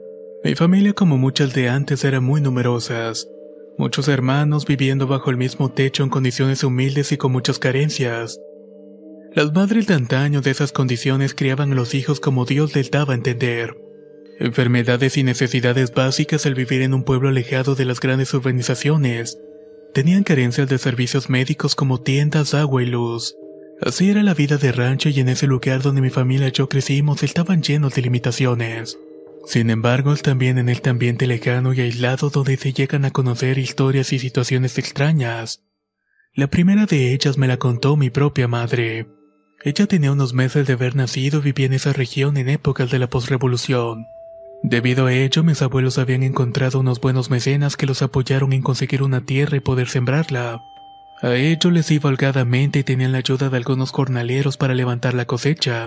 Mi 0.42 0.54
familia, 0.54 0.94
como 0.94 1.18
muchas 1.18 1.52
de 1.52 1.68
antes, 1.68 2.02
era 2.04 2.20
muy 2.20 2.40
numerosas. 2.40 3.28
Muchos 3.76 4.06
hermanos 4.06 4.66
viviendo 4.66 5.08
bajo 5.08 5.30
el 5.30 5.36
mismo 5.36 5.72
techo 5.72 6.04
en 6.04 6.10
condiciones 6.10 6.62
humildes 6.62 7.10
y 7.10 7.16
con 7.16 7.32
muchas 7.32 7.58
carencias. 7.58 8.38
Las 9.34 9.52
madres 9.52 9.88
de 9.88 9.94
antaño 9.94 10.42
de 10.42 10.52
esas 10.52 10.70
condiciones 10.70 11.34
criaban 11.34 11.72
a 11.72 11.74
los 11.74 11.94
hijos 11.94 12.20
como 12.20 12.44
Dios 12.44 12.76
les 12.76 12.92
daba 12.92 13.14
a 13.14 13.16
entender. 13.16 13.76
Enfermedades 14.38 15.16
y 15.16 15.24
necesidades 15.24 15.92
básicas 15.92 16.46
al 16.46 16.54
vivir 16.54 16.82
en 16.82 16.94
un 16.94 17.02
pueblo 17.02 17.28
alejado 17.28 17.74
de 17.74 17.84
las 17.84 17.98
grandes 17.98 18.32
urbanizaciones. 18.32 19.38
Tenían 19.92 20.22
carencias 20.22 20.68
de 20.68 20.78
servicios 20.78 21.28
médicos 21.28 21.74
como 21.74 22.00
tiendas, 22.00 22.54
agua 22.54 22.80
y 22.80 22.86
luz. 22.86 23.34
Así 23.80 24.08
era 24.08 24.22
la 24.22 24.34
vida 24.34 24.56
de 24.56 24.70
rancho 24.70 25.08
y 25.08 25.18
en 25.18 25.28
ese 25.28 25.48
lugar 25.48 25.82
donde 25.82 26.00
mi 26.00 26.10
familia 26.10 26.46
y 26.46 26.52
yo 26.52 26.68
crecimos 26.68 27.24
estaban 27.24 27.60
llenos 27.60 27.94
de 27.94 28.02
limitaciones. 28.02 28.98
Sin 29.46 29.70
embargo, 29.70 30.16
también 30.16 30.58
en 30.58 30.68
el 30.68 30.80
ambiente 30.88 31.26
lejano 31.26 31.72
y 31.72 31.80
aislado 31.80 32.30
donde 32.30 32.56
se 32.56 32.72
llegan 32.72 33.04
a 33.04 33.10
conocer 33.10 33.58
historias 33.58 34.12
y 34.12 34.18
situaciones 34.18 34.78
extrañas. 34.78 35.62
La 36.34 36.48
primera 36.48 36.86
de 36.86 37.12
ellas 37.12 37.38
me 37.38 37.46
la 37.46 37.58
contó 37.58 37.96
mi 37.96 38.10
propia 38.10 38.48
madre. 38.48 39.06
Ella 39.62 39.86
tenía 39.86 40.12
unos 40.12 40.34
meses 40.34 40.66
de 40.66 40.72
haber 40.72 40.96
nacido 40.96 41.38
y 41.38 41.42
vivía 41.42 41.66
en 41.66 41.74
esa 41.74 41.92
región 41.92 42.36
en 42.36 42.48
épocas 42.48 42.90
de 42.90 42.98
la 42.98 43.08
posrevolución. 43.08 44.06
Debido 44.62 45.06
a 45.06 45.12
ello, 45.12 45.44
mis 45.44 45.62
abuelos 45.62 45.98
habían 45.98 46.22
encontrado 46.22 46.80
unos 46.80 47.00
buenos 47.00 47.30
mecenas 47.30 47.76
que 47.76 47.86
los 47.86 48.02
apoyaron 48.02 48.52
en 48.52 48.62
conseguir 48.62 49.02
una 49.02 49.24
tierra 49.24 49.56
y 49.58 49.60
poder 49.60 49.88
sembrarla. 49.88 50.62
A 51.22 51.34
ello 51.34 51.70
les 51.70 51.90
iba 51.90 52.10
holgadamente 52.10 52.80
y 52.80 52.82
tenían 52.82 53.12
la 53.12 53.18
ayuda 53.18 53.48
de 53.48 53.56
algunos 53.56 53.90
jornaleros 53.90 54.56
para 54.56 54.74
levantar 54.74 55.14
la 55.14 55.26
cosecha. 55.26 55.86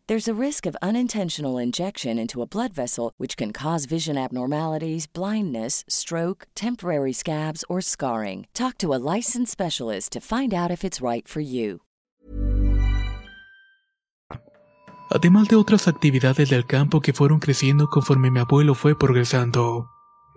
There's 0.11 0.27
a 0.27 0.45
risk 0.47 0.65
of 0.65 0.75
unintentional 0.81 1.57
injection 1.57 2.19
into 2.19 2.41
a 2.41 2.45
blood 2.45 2.73
vessel, 2.73 3.13
which 3.17 3.37
can 3.37 3.53
cause 3.53 3.85
vision 3.85 4.17
abnormalities, 4.17 5.07
blindness, 5.07 5.85
stroke, 5.87 6.47
temporary 6.53 7.13
scabs, 7.13 7.63
or 7.69 7.79
scarring. 7.79 8.45
Talk 8.53 8.77
to 8.79 8.93
a 8.93 8.99
licensed 8.99 9.53
specialist 9.53 10.11
to 10.11 10.19
find 10.19 10.53
out 10.53 10.69
if 10.69 10.83
it's 10.83 10.99
right 10.99 11.25
for 11.29 11.39
you. 11.39 11.79
Además 15.09 15.47
de 15.47 15.55
otras 15.55 15.87
actividades 15.87 16.49
del 16.49 16.65
campo 16.65 16.99
que 16.99 17.13
fueron 17.13 17.39
creciendo 17.39 17.87
conforme 17.87 18.31
mi 18.31 18.41
abuelo 18.41 18.75
fue 18.75 18.99
progresando. 18.99 19.87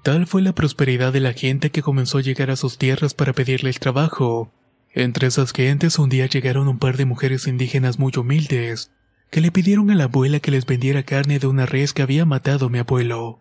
Tal 0.04 0.28
fue 0.28 0.43
la 0.43 0.52
prosperidad 0.52 1.12
de 1.12 1.19
la 1.19 1.33
gente 1.33 1.71
que 1.71 1.83
comenzó 1.83 2.19
a 2.19 2.23
llegar 2.23 2.52
a 2.52 2.57
sus 2.57 2.78
tierras 2.78 3.12
para 3.12 3.33
pedirles 3.33 3.81
trabajo. 3.81 4.52
Entre 4.93 5.26
esas 5.26 5.52
gentes 5.52 5.99
un 5.99 6.11
día 6.11 6.26
llegaron 6.26 6.69
un 6.69 6.78
par 6.78 6.97
de 6.97 7.07
mujeres 7.07 7.49
indígenas 7.49 7.99
muy 7.99 8.12
humildes, 8.16 8.93
que 9.35 9.41
le 9.41 9.50
pidieron 9.50 9.91
a 9.91 9.97
la 9.97 10.05
abuela 10.05 10.38
que 10.38 10.53
les 10.53 10.64
vendiera 10.64 11.03
carne 11.03 11.41
de 11.41 11.49
una 11.49 11.67
res 11.67 11.93
que 11.93 12.03
había 12.03 12.25
matado 12.25 12.69
mi 12.69 12.79
abuelo. 12.79 13.41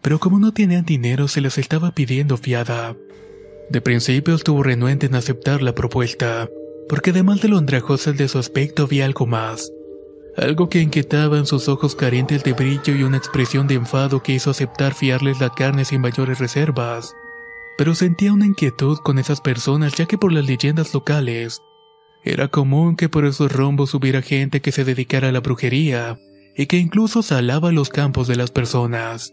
Pero 0.00 0.20
como 0.20 0.38
no 0.38 0.54
tenían 0.54 0.84
dinero 0.84 1.26
se 1.26 1.40
les 1.40 1.58
estaba 1.58 1.90
pidiendo 1.96 2.36
fiada. 2.36 2.94
De 3.68 3.80
principio 3.80 4.36
estuvo 4.36 4.62
renuente 4.62 5.06
en 5.06 5.16
aceptar 5.16 5.60
la 5.60 5.74
propuesta, 5.74 6.48
porque 6.88 7.10
además 7.10 7.42
de 7.42 7.48
lo 7.48 7.58
andrajosas 7.58 8.16
de 8.16 8.28
su 8.28 8.38
aspecto 8.38 8.84
había 8.84 9.04
algo 9.04 9.26
más. 9.26 9.72
Algo 10.36 10.68
que 10.68 10.80
inquietaba 10.80 11.38
en 11.38 11.46
sus 11.46 11.68
ojos 11.68 11.96
carentes 11.96 12.44
de 12.44 12.52
brillo 12.52 12.94
y 12.94 13.02
una 13.02 13.16
expresión 13.16 13.66
de 13.66 13.74
enfado 13.74 14.22
que 14.22 14.34
hizo 14.34 14.48
aceptar 14.48 14.94
fiarles 14.94 15.40
la 15.40 15.50
carne 15.50 15.84
sin 15.84 16.02
mayores 16.02 16.38
reservas. 16.38 17.16
Pero 17.76 17.96
sentía 17.96 18.32
una 18.32 18.46
inquietud 18.46 18.98
con 18.98 19.18
esas 19.18 19.40
personas 19.40 19.94
ya 19.94 20.06
que 20.06 20.18
por 20.18 20.30
las 20.32 20.46
leyendas 20.46 20.94
locales, 20.94 21.62
era 22.24 22.48
común 22.48 22.96
que 22.96 23.08
por 23.08 23.24
esos 23.24 23.50
rombos 23.50 23.94
hubiera 23.94 24.22
gente 24.22 24.60
que 24.60 24.72
se 24.72 24.84
dedicara 24.84 25.28
a 25.28 25.32
la 25.32 25.40
brujería 25.40 26.18
y 26.56 26.66
que 26.66 26.78
incluso 26.78 27.22
salaba 27.22 27.72
los 27.72 27.88
campos 27.88 28.28
de 28.28 28.36
las 28.36 28.50
personas. 28.50 29.32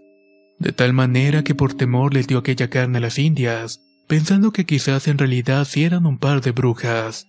De 0.58 0.72
tal 0.72 0.94
manera 0.94 1.44
que 1.44 1.56
por 1.56 1.74
temor 1.74 2.14
les 2.14 2.28
dio 2.28 2.38
aquella 2.40 2.70
carne 2.70 2.98
a 2.98 3.02
las 3.02 3.20
indias, 3.20 3.80
pensando 4.08 4.52
que 4.52 4.66
quizás 4.66 5.08
en 5.08 5.18
realidad 5.18 5.66
sí 5.66 5.84
eran 5.84 6.06
un 6.06 6.18
par 6.18 6.42
de 6.42 6.52
brujas. 6.52 7.28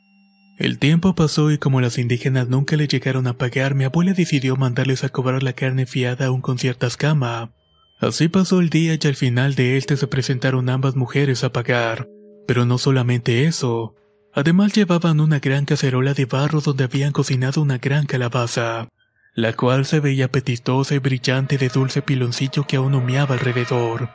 El 0.58 0.78
tiempo 0.78 1.14
pasó 1.14 1.50
y 1.50 1.58
como 1.58 1.80
las 1.80 1.96
indígenas 1.98 2.48
nunca 2.48 2.76
le 2.76 2.86
llegaron 2.86 3.26
a 3.26 3.38
pagar, 3.38 3.74
mi 3.74 3.84
abuela 3.84 4.12
decidió 4.12 4.56
mandarles 4.56 5.04
a 5.04 5.08
cobrar 5.08 5.42
la 5.42 5.54
carne 5.54 5.86
fiada 5.86 6.26
aún 6.26 6.40
con 6.40 6.58
cierta 6.58 6.86
escama. 6.86 7.52
Así 7.98 8.28
pasó 8.28 8.60
el 8.60 8.70
día 8.70 8.94
y 9.00 9.06
al 9.06 9.14
final 9.14 9.54
de 9.54 9.76
este 9.76 9.96
se 9.96 10.06
presentaron 10.06 10.68
ambas 10.68 10.96
mujeres 10.96 11.44
a 11.44 11.52
pagar. 11.52 12.08
Pero 12.46 12.64
no 12.64 12.78
solamente 12.78 13.44
eso, 13.44 13.94
Además 14.32 14.72
llevaban 14.72 15.20
una 15.20 15.40
gran 15.40 15.64
cacerola 15.64 16.14
de 16.14 16.24
barro 16.24 16.60
donde 16.60 16.84
habían 16.84 17.12
cocinado 17.12 17.60
una 17.60 17.78
gran 17.78 18.06
calabaza, 18.06 18.88
la 19.34 19.54
cual 19.54 19.86
se 19.86 20.00
veía 20.00 20.26
apetitosa 20.26 20.94
y 20.94 20.98
brillante 20.98 21.58
de 21.58 21.68
dulce 21.68 22.00
piloncillo 22.02 22.66
que 22.66 22.76
aún 22.76 22.94
humeaba 22.94 23.34
alrededor. 23.34 24.10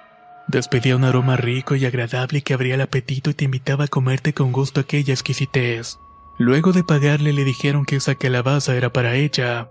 Despedía 0.47 0.95
un 0.95 1.03
aroma 1.03 1.35
rico 1.35 1.75
y 1.75 1.85
agradable 1.85 2.41
que 2.43 2.53
abría 2.53 2.75
el 2.75 2.81
apetito 2.81 3.29
y 3.31 3.33
te 3.33 3.45
invitaba 3.45 3.85
a 3.85 3.89
comerte 3.89 4.33
con 4.33 4.51
gusto 4.51 4.79
aquella 4.79 5.13
exquisitez. 5.13 5.97
Luego 6.37 6.71
de 6.71 6.83
pagarle 6.83 7.33
le 7.33 7.43
dijeron 7.43 7.85
que 7.85 7.95
esa 7.95 8.15
calabaza 8.15 8.75
era 8.75 8.93
para 8.93 9.15
ella, 9.15 9.69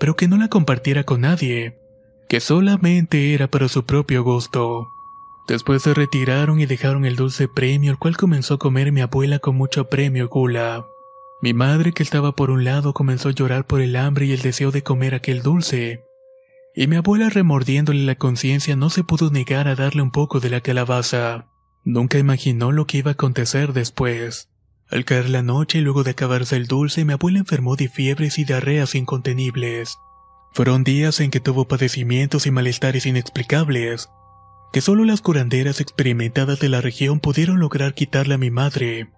pero 0.00 0.16
que 0.16 0.28
no 0.28 0.36
la 0.36 0.48
compartiera 0.48 1.04
con 1.04 1.22
nadie, 1.22 1.78
que 2.28 2.40
solamente 2.40 3.34
era 3.34 3.48
para 3.48 3.68
su 3.68 3.84
propio 3.84 4.24
gusto. 4.24 4.88
Después 5.46 5.82
se 5.82 5.94
retiraron 5.94 6.58
y 6.60 6.66
dejaron 6.66 7.04
el 7.04 7.14
dulce 7.14 7.46
premio, 7.46 7.92
el 7.92 7.98
cual 7.98 8.16
comenzó 8.16 8.54
a 8.54 8.58
comer 8.58 8.90
mi 8.90 9.00
abuela 9.00 9.38
con 9.38 9.56
mucho 9.56 9.88
premio 9.88 10.28
gula. 10.28 10.86
Mi 11.40 11.54
madre, 11.54 11.92
que 11.92 12.02
estaba 12.02 12.34
por 12.34 12.50
un 12.50 12.64
lado, 12.64 12.94
comenzó 12.94 13.28
a 13.28 13.32
llorar 13.32 13.66
por 13.66 13.80
el 13.80 13.94
hambre 13.94 14.26
y 14.26 14.32
el 14.32 14.42
deseo 14.42 14.72
de 14.72 14.82
comer 14.82 15.14
aquel 15.14 15.42
dulce. 15.42 16.04
Y 16.74 16.88
mi 16.88 16.96
abuela, 16.96 17.28
remordiéndole 17.28 18.02
la 18.02 18.16
conciencia, 18.16 18.74
no 18.74 18.90
se 18.90 19.04
pudo 19.04 19.30
negar 19.30 19.68
a 19.68 19.76
darle 19.76 20.02
un 20.02 20.10
poco 20.10 20.40
de 20.40 20.50
la 20.50 20.60
calabaza. 20.60 21.46
Nunca 21.84 22.18
imaginó 22.18 22.72
lo 22.72 22.86
que 22.86 22.98
iba 22.98 23.12
a 23.12 23.14
acontecer 23.14 23.72
después. 23.72 24.50
Al 24.90 25.04
caer 25.04 25.30
la 25.30 25.42
noche 25.42 25.78
y 25.78 25.80
luego 25.82 26.02
de 26.02 26.12
acabarse 26.12 26.56
el 26.56 26.66
dulce, 26.66 27.04
mi 27.04 27.12
abuela 27.12 27.38
enfermó 27.38 27.76
de 27.76 27.88
fiebres 27.88 28.38
y 28.38 28.44
diarreas 28.44 28.94
incontenibles. 28.94 29.98
Fueron 30.52 30.84
días 30.84 31.20
en 31.20 31.30
que 31.30 31.40
tuvo 31.40 31.68
padecimientos 31.68 32.46
y 32.46 32.50
malestares 32.50 33.06
inexplicables, 33.06 34.08
que 34.72 34.80
solo 34.80 35.04
las 35.04 35.20
curanderas 35.20 35.80
experimentadas 35.80 36.60
de 36.60 36.68
la 36.68 36.80
región 36.80 37.20
pudieron 37.20 37.58
lograr 37.58 37.94
quitarle 37.94 38.34
a 38.34 38.38
mi 38.38 38.50
madre, 38.50 39.08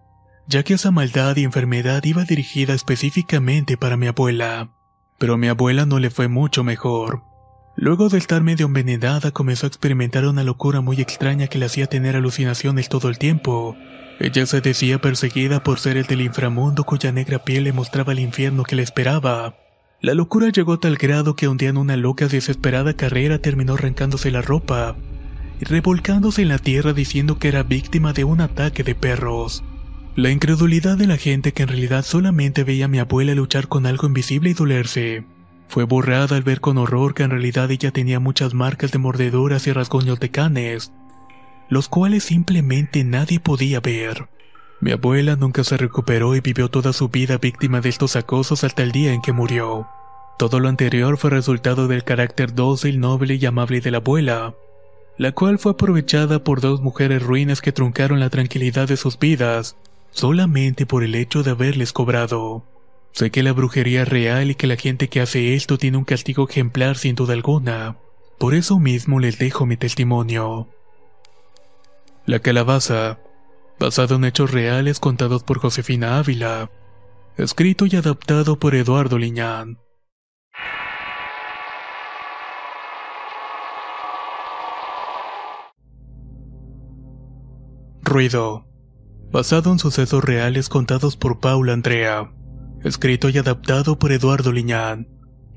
ya 0.46 0.62
que 0.62 0.74
esa 0.74 0.90
maldad 0.90 1.36
y 1.36 1.44
enfermedad 1.44 2.02
iba 2.04 2.24
dirigida 2.24 2.74
específicamente 2.74 3.76
para 3.76 3.96
mi 3.96 4.06
abuela. 4.06 4.70
Pero 5.18 5.34
a 5.34 5.36
mi 5.36 5.48
abuela 5.48 5.84
no 5.84 5.98
le 5.98 6.10
fue 6.10 6.28
mucho 6.28 6.64
mejor. 6.64 7.22
Luego 7.76 8.08
de 8.08 8.18
estar 8.18 8.42
medio 8.42 8.66
envenenada, 8.66 9.30
comenzó 9.30 9.66
a 9.66 9.68
experimentar 9.68 10.26
una 10.26 10.44
locura 10.44 10.80
muy 10.80 11.00
extraña 11.00 11.46
que 11.46 11.58
le 11.58 11.66
hacía 11.66 11.86
tener 11.86 12.16
alucinaciones 12.16 12.88
todo 12.88 13.08
el 13.08 13.18
tiempo. 13.18 13.76
Ella 14.20 14.46
se 14.46 14.60
decía 14.60 15.00
perseguida 15.00 15.62
por 15.62 15.78
seres 15.78 16.08
del 16.08 16.22
inframundo 16.22 16.84
cuya 16.84 17.12
negra 17.12 17.40
piel 17.40 17.64
le 17.64 17.72
mostraba 17.72 18.12
el 18.12 18.18
infierno 18.18 18.64
que 18.64 18.74
le 18.74 18.82
esperaba. 18.82 19.54
La 20.00 20.14
locura 20.14 20.48
llegó 20.48 20.74
a 20.74 20.80
tal 20.80 20.96
grado 20.96 21.36
que 21.36 21.46
un 21.46 21.56
día 21.56 21.68
en 21.68 21.76
una 21.76 21.96
loca 21.96 22.26
desesperada 22.26 22.94
carrera 22.94 23.38
terminó 23.38 23.74
arrancándose 23.74 24.30
la 24.30 24.42
ropa 24.42 24.96
revolcándose 25.64 26.42
en 26.42 26.48
la 26.48 26.58
tierra 26.58 26.92
diciendo 26.92 27.38
que 27.38 27.48
era 27.48 27.62
víctima 27.62 28.12
de 28.12 28.24
un 28.24 28.40
ataque 28.40 28.84
de 28.84 28.94
perros. 28.94 29.64
La 30.16 30.30
incredulidad 30.30 30.96
de 30.96 31.06
la 31.06 31.16
gente 31.16 31.52
que 31.52 31.62
en 31.62 31.68
realidad 31.68 32.04
solamente 32.04 32.64
veía 32.64 32.86
a 32.86 32.88
mi 32.88 32.98
abuela 32.98 33.34
luchar 33.34 33.68
con 33.68 33.86
algo 33.86 34.06
invisible 34.06 34.50
y 34.50 34.54
dolerse. 34.54 35.24
Fue 35.68 35.84
borrada 35.84 36.34
al 36.34 36.42
ver 36.42 36.60
con 36.60 36.78
horror 36.78 37.14
que 37.14 37.22
en 37.22 37.30
realidad 37.30 37.70
ella 37.70 37.90
tenía 37.90 38.18
muchas 38.18 38.54
marcas 38.54 38.90
de 38.90 38.98
mordeduras 38.98 39.66
y 39.66 39.72
rasguños 39.72 40.18
de 40.18 40.30
canes, 40.30 40.92
los 41.68 41.88
cuales 41.88 42.24
simplemente 42.24 43.04
nadie 43.04 43.38
podía 43.38 43.80
ver. 43.80 44.28
Mi 44.80 44.92
abuela 44.92 45.36
nunca 45.36 45.64
se 45.64 45.76
recuperó 45.76 46.34
y 46.34 46.40
vivió 46.40 46.68
toda 46.68 46.92
su 46.92 47.08
vida 47.08 47.38
víctima 47.38 47.80
de 47.80 47.88
estos 47.88 48.16
acosos 48.16 48.64
hasta 48.64 48.82
el 48.82 48.92
día 48.92 49.12
en 49.12 49.20
que 49.22 49.32
murió. 49.32 49.88
Todo 50.38 50.60
lo 50.60 50.68
anterior 50.68 51.18
fue 51.18 51.30
resultado 51.30 51.88
del 51.88 52.04
carácter 52.04 52.54
dócil, 52.54 53.00
noble 53.00 53.34
y 53.34 53.44
amable 53.44 53.80
de 53.80 53.90
la 53.90 53.98
abuela, 53.98 54.54
la 55.18 55.32
cual 55.32 55.58
fue 55.58 55.72
aprovechada 55.72 56.44
por 56.44 56.60
dos 56.60 56.80
mujeres 56.80 57.22
ruinas 57.22 57.60
que 57.60 57.72
truncaron 57.72 58.20
la 58.20 58.30
tranquilidad 58.30 58.86
de 58.86 58.96
sus 58.96 59.18
vidas, 59.18 59.76
solamente 60.12 60.86
por 60.86 61.02
el 61.02 61.16
hecho 61.16 61.42
de 61.42 61.50
haberles 61.50 61.92
cobrado. 61.92 62.64
Sé 63.12 63.30
que 63.30 63.42
la 63.42 63.52
brujería 63.52 64.02
es 64.02 64.08
real 64.08 64.52
y 64.52 64.54
que 64.54 64.68
la 64.68 64.76
gente 64.76 65.08
que 65.08 65.20
hace 65.20 65.54
esto 65.54 65.76
tiene 65.76 65.98
un 65.98 66.04
castigo 66.04 66.48
ejemplar 66.48 66.96
sin 66.96 67.16
duda 67.16 67.34
alguna. 67.34 67.96
Por 68.38 68.54
eso 68.54 68.78
mismo 68.78 69.18
les 69.18 69.38
dejo 69.38 69.66
mi 69.66 69.76
testimonio. 69.76 70.68
La 72.24 72.38
calabaza, 72.38 73.18
basado 73.80 74.16
en 74.16 74.24
hechos 74.24 74.52
reales 74.52 75.00
contados 75.00 75.42
por 75.42 75.58
Josefina 75.58 76.18
Ávila, 76.18 76.70
escrito 77.36 77.86
y 77.86 77.96
adaptado 77.96 78.60
por 78.60 78.76
Eduardo 78.76 79.18
Liñán. 79.18 79.78
Ruido, 88.08 88.66
basado 89.30 89.70
en 89.70 89.78
sucesos 89.78 90.24
reales 90.24 90.70
contados 90.70 91.16
por 91.16 91.40
Paula 91.40 91.74
Andrea. 91.74 92.32
Escrito 92.82 93.28
y 93.28 93.36
adaptado 93.36 93.98
por 93.98 94.12
Eduardo 94.12 94.50
Liñán. 94.50 95.08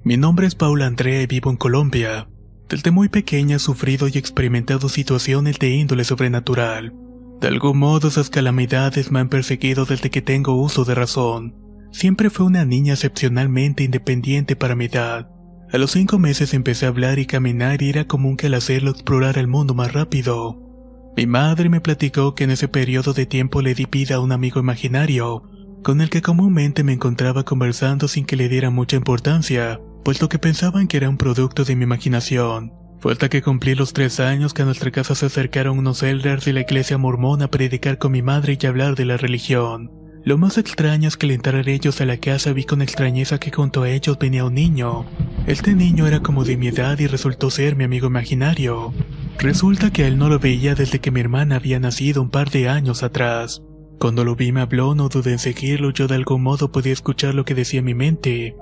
Mi 0.03 0.17
nombre 0.17 0.48
es 0.48 0.55
Paula 0.55 0.86
Andrea 0.86 1.22
y 1.22 1.27
vivo 1.27 1.50
en 1.50 1.55
Colombia. 1.55 2.27
Desde 2.67 2.91
muy 2.91 3.08
pequeña 3.08 3.55
he 3.55 3.60
sufrido 3.60 4.08
y 4.10 4.17
experimentado 4.17 4.89
situaciones 4.89 5.60
de 5.60 5.70
índole 5.70 6.03
sobrenatural. 6.03 6.93
De 7.39 7.48
algún 7.48 7.79
modo 7.79 8.10
esas 8.10 8.29
calamidades 8.29 9.12
me 9.12 9.22
han 9.22 9.29
perseguido 9.29 9.86
desde 9.86 10.10
que 10.10 10.22
tengo 10.22 10.62
uso 10.62 10.84
de 10.84 10.96
razón. 10.96 11.55
Siempre 11.91 12.29
fue 12.29 12.46
una 12.46 12.65
niña 12.65 12.93
excepcionalmente 12.93 13.84
independiente 13.84 14.58
para 14.58 14.75
mi 14.75 14.86
edad. 14.86 15.29
A 15.72 15.77
los 15.77 15.91
cinco 15.91 16.20
meses 16.20 16.53
empecé 16.53 16.86
a 16.86 16.89
hablar 16.89 17.17
y 17.17 17.25
caminar 17.25 17.81
y 17.81 17.89
era 17.89 18.08
común 18.08 18.36
que 18.36 18.48
al 18.48 18.55
hacerlo 18.55 18.91
explorara 18.91 19.39
el 19.39 19.48
mundo 19.48 19.74
más 19.74 19.93
rápido. 19.93 20.71
Mi 21.15 21.27
madre 21.27 21.70
me 21.70 21.82
platicó 21.82 22.36
que 22.36 22.46
en 22.46 22.51
ese 22.51 22.68
periodo 22.68 23.13
de 23.13 23.25
tiempo 23.25 23.62
le 23.62 23.75
di 23.75 23.86
vida 23.86 24.15
a 24.15 24.20
un 24.22 24.32
amigo 24.32 24.60
imaginario, 24.60 25.44
con 25.84 26.00
el 26.00 26.10
que 26.10 26.22
comúnmente 26.22 26.84
me 26.84 26.94
encontraba 26.94 27.44
conversando 27.44 28.08
sin 28.08 28.25
que 28.25 28.38
le 28.38 28.48
diera 28.48 28.70
mucha 28.70 28.96
importancia, 28.96 29.80
puesto 30.06 30.30
que 30.30 30.39
pensaban 30.39 30.88
que 30.88 30.98
era 30.98 31.10
un 31.10 31.18
producto 31.18 31.65
de 31.65 31.75
mi 31.75 31.84
imaginación. 31.84 32.74
Fue 33.00 33.12
hasta 33.12 33.30
que 33.30 33.41
cumplí 33.41 33.75
los 33.75 33.94
tres 33.94 34.20
años 34.20 34.53
que 34.53 34.62
a 34.62 34.65
nuestra 34.65 34.91
casa 34.91 35.15
se 35.15 35.25
acercaron 35.25 35.80
unos 35.80 36.03
elders 36.03 36.46
de 36.46 36.53
la 36.53 36.62
iglesia 36.62 36.98
mormona 36.98 37.46
a 37.46 37.51
predicar 37.51 37.98
con 37.98 38.12
mi 38.12 38.22
madre 38.22 38.58
y 38.62 38.65
hablar 38.65 38.96
de 38.96 39.06
la 39.06 39.18
religión. 39.18 39.91
Lo 40.24 40.38
más 40.38 40.60
extraño 40.60 41.08
es 41.08 41.18
que 41.18 41.25
al 41.25 41.32
entrar 41.32 41.68
ellos 41.68 42.00
a 42.00 42.06
la 42.06 42.18
casa 42.18 42.53
vi 42.53 42.63
con 42.63 42.84
extrañeza 42.84 43.39
que 43.39 43.51
junto 43.51 43.82
a 43.82 43.89
ellos 43.89 44.20
venía 44.20 44.46
un 44.46 44.53
niño. 44.53 45.08
Este 45.48 45.74
niño 45.74 46.05
era 46.05 46.20
como 46.20 46.44
de 46.46 46.57
mi 46.57 46.68
edad 46.68 47.00
y 47.00 47.07
resultó 47.07 47.50
ser 47.50 47.75
mi 47.75 47.85
amigo 47.85 48.05
imaginario. 48.05 48.94
Resulta 49.39 49.91
que 49.91 50.03
a 50.03 50.07
él 50.07 50.17
no 50.17 50.29
lo 50.29 50.39
veía 50.39 50.75
desde 50.75 51.00
que 51.00 51.11
mi 51.11 51.20
hermana 51.20 51.55
había 51.55 51.79
nacido 51.79 52.22
un 52.22 52.29
par 52.29 52.50
de 52.50 52.70
años 52.70 53.03
atrás. 53.03 53.63
Cuando 54.00 54.24
lo 54.24 54.35
vi 54.35 54.51
me 54.51 54.61
habló, 54.61 54.96
no 54.96 55.09
dudé 55.09 55.33
en 55.33 55.39
seguirlo, 55.39 55.91
yo 55.91 56.07
de 56.07 56.15
algún 56.15 56.44
modo 56.44 56.72
podía 56.72 56.94
escuchar 56.94 57.35
lo 57.35 57.46
que 57.46 57.53
decía 57.53 57.81
mi 57.81 57.94
mente, 57.94 58.55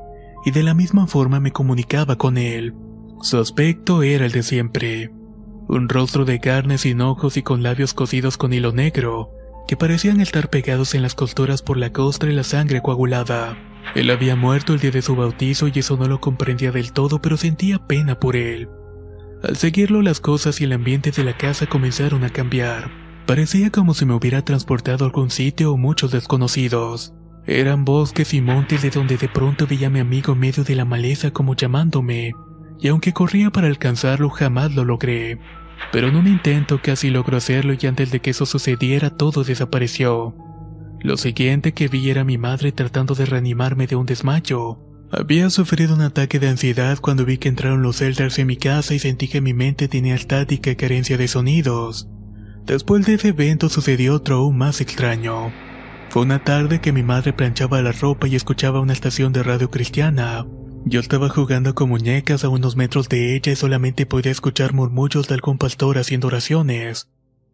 y 0.45 0.51
de 0.51 0.63
la 0.63 0.73
misma 0.73 1.07
forma 1.07 1.39
me 1.39 1.51
comunicaba 1.51 2.17
con 2.17 2.37
él. 2.37 2.73
Su 3.21 3.37
aspecto 3.37 4.03
era 4.03 4.25
el 4.25 4.31
de 4.31 4.43
siempre. 4.43 5.11
Un 5.67 5.87
rostro 5.87 6.25
de 6.25 6.39
carne 6.39 6.77
sin 6.77 7.01
ojos 7.01 7.37
y 7.37 7.43
con 7.43 7.63
labios 7.63 7.93
cosidos 7.93 8.37
con 8.37 8.53
hilo 8.53 8.71
negro, 8.71 9.31
que 9.67 9.77
parecían 9.77 10.19
estar 10.19 10.49
pegados 10.49 10.95
en 10.95 11.01
las 11.01 11.15
costuras 11.15 11.61
por 11.61 11.77
la 11.77 11.93
costra 11.93 12.31
y 12.31 12.33
la 12.33 12.43
sangre 12.43 12.81
coagulada. 12.81 13.57
Él 13.95 14.09
había 14.09 14.35
muerto 14.35 14.73
el 14.73 14.79
día 14.79 14.91
de 14.91 15.01
su 15.01 15.15
bautizo 15.15 15.67
y 15.67 15.79
eso 15.79 15.97
no 15.97 16.07
lo 16.07 16.19
comprendía 16.19 16.71
del 16.71 16.91
todo, 16.91 17.21
pero 17.21 17.37
sentía 17.37 17.85
pena 17.87 18.19
por 18.19 18.35
él. 18.35 18.69
Al 19.41 19.55
seguirlo 19.55 20.01
las 20.01 20.19
cosas 20.19 20.59
y 20.59 20.65
el 20.65 20.73
ambiente 20.73 21.11
de 21.11 21.23
la 21.23 21.37
casa 21.37 21.65
comenzaron 21.65 22.23
a 22.23 22.29
cambiar. 22.29 22.91
Parecía 23.25 23.69
como 23.69 23.93
si 23.93 24.05
me 24.05 24.13
hubiera 24.13 24.43
transportado 24.43 25.05
a 25.05 25.07
algún 25.07 25.29
sitio 25.29 25.71
o 25.71 25.77
muchos 25.77 26.11
desconocidos. 26.11 27.13
Eran 27.45 27.85
bosques 27.85 28.33
y 28.33 28.41
montes 28.41 28.81
de 28.81 28.89
donde 28.89 29.17
de 29.17 29.29
pronto 29.29 29.65
veía 29.65 29.87
a 29.87 29.89
mi 29.89 29.99
amigo 29.99 30.35
medio 30.35 30.63
de 30.63 30.75
la 30.75 30.83
maleza 30.83 31.31
como 31.31 31.55
llamándome, 31.55 32.33
y 32.79 32.89
aunque 32.89 33.13
corría 33.13 33.49
para 33.49 33.67
alcanzarlo 33.67 34.29
jamás 34.29 34.75
lo 34.75 34.83
logré. 34.83 35.39
Pero 35.91 36.09
en 36.09 36.17
un 36.17 36.27
intento 36.27 36.81
casi 36.83 37.09
logró 37.09 37.37
hacerlo 37.37 37.73
y 37.79 37.87
antes 37.87 38.11
de 38.11 38.19
que 38.19 38.31
eso 38.31 38.45
sucediera 38.45 39.09
todo 39.09 39.43
desapareció. 39.43 40.35
Lo 41.01 41.15
siguiente 41.15 41.73
que 41.73 41.87
vi 41.87 42.09
era 42.09 42.25
mi 42.25 42.37
madre 42.37 42.73
tratando 42.73 43.15
de 43.15 43.25
reanimarme 43.25 43.87
de 43.87 43.95
un 43.95 44.05
desmayo. 44.05 44.79
Había 45.11 45.49
sufrido 45.49 45.95
un 45.95 46.01
ataque 46.01 46.39
de 46.39 46.49
ansiedad 46.49 46.99
cuando 46.99 47.25
vi 47.25 47.39
que 47.39 47.49
entraron 47.49 47.81
los 47.81 47.99
elders 48.01 48.37
en 48.37 48.45
mi 48.45 48.57
casa 48.57 48.93
y 48.93 48.99
sentí 48.99 49.27
que 49.27 49.41
mi 49.41 49.53
mente 49.53 49.87
tenía 49.87 50.13
estática 50.13 50.69
y 50.69 50.75
carencia 50.75 51.17
de 51.17 51.27
sonidos. 51.27 52.07
Después 52.65 53.07
de 53.07 53.15
ese 53.15 53.29
evento 53.29 53.69
sucedió 53.69 54.13
otro 54.13 54.35
aún 54.35 54.57
más 54.57 54.81
extraño. 54.81 55.51
Fue 56.09 56.21
una 56.21 56.43
tarde 56.43 56.79
que 56.79 56.91
mi 56.91 57.01
madre 57.01 57.33
planchaba 57.33 57.81
la 57.81 57.91
ropa 57.91 58.27
y 58.27 58.35
escuchaba 58.35 58.81
una 58.81 58.93
estación 58.93 59.33
de 59.33 59.41
radio 59.41 59.71
cristiana. 59.71 60.45
Yo 60.85 60.99
estaba 60.99 61.29
jugando 61.29 61.73
con 61.73 61.89
muñecas 61.89 62.43
a 62.43 62.49
unos 62.49 62.75
metros 62.75 63.09
de 63.09 63.35
ella 63.35 63.51
y 63.51 63.55
solamente 63.55 64.05
podía 64.05 64.31
escuchar 64.31 64.73
murmullos 64.73 65.27
de 65.27 65.33
algún 65.33 65.57
pastor 65.57 65.97
haciendo 65.97 66.27
oraciones. 66.27 67.09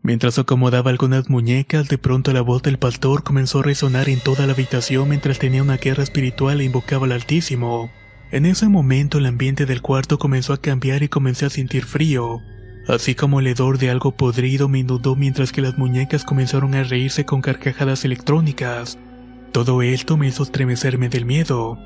Mientras 0.05 0.39
acomodaba 0.39 0.91
algunas 0.91 1.29
muñecas, 1.29 1.89
de 1.89 1.97
pronto 1.97 2.31
la 2.31 2.41
voz 2.41 2.61
del 2.61 2.77
pastor 2.77 3.23
comenzó 3.23 3.59
a 3.59 3.63
resonar 3.63 4.07
en 4.07 4.21
toda 4.21 4.45
la 4.45 4.53
habitación 4.53 5.09
mientras 5.09 5.39
tenía 5.39 5.63
una 5.63 5.77
guerra 5.77 6.03
espiritual 6.03 6.61
e 6.61 6.65
invocaba 6.65 7.05
al 7.05 7.11
Altísimo. 7.11 7.89
En 8.31 8.45
ese 8.45 8.69
momento 8.69 9.17
el 9.17 9.25
ambiente 9.25 9.65
del 9.65 9.81
cuarto 9.81 10.17
comenzó 10.17 10.53
a 10.53 10.61
cambiar 10.61 11.03
y 11.03 11.09
comencé 11.09 11.47
a 11.47 11.49
sentir 11.49 11.85
frío 11.85 12.39
así 12.87 13.15
como 13.15 13.39
el 13.39 13.47
hedor 13.47 13.77
de 13.77 13.89
algo 13.89 14.11
podrido 14.11 14.69
me 14.69 14.79
inundó 14.79 15.15
mientras 15.15 15.51
que 15.51 15.61
las 15.61 15.77
muñecas 15.77 16.23
comenzaron 16.23 16.75
a 16.75 16.83
reírse 16.83 17.25
con 17.25 17.41
carcajadas 17.41 18.05
electrónicas. 18.05 18.99
Todo 19.51 19.81
esto 19.81 20.17
me 20.17 20.27
hizo 20.27 20.43
estremecerme 20.43 21.09
del 21.09 21.25
miedo. 21.25 21.79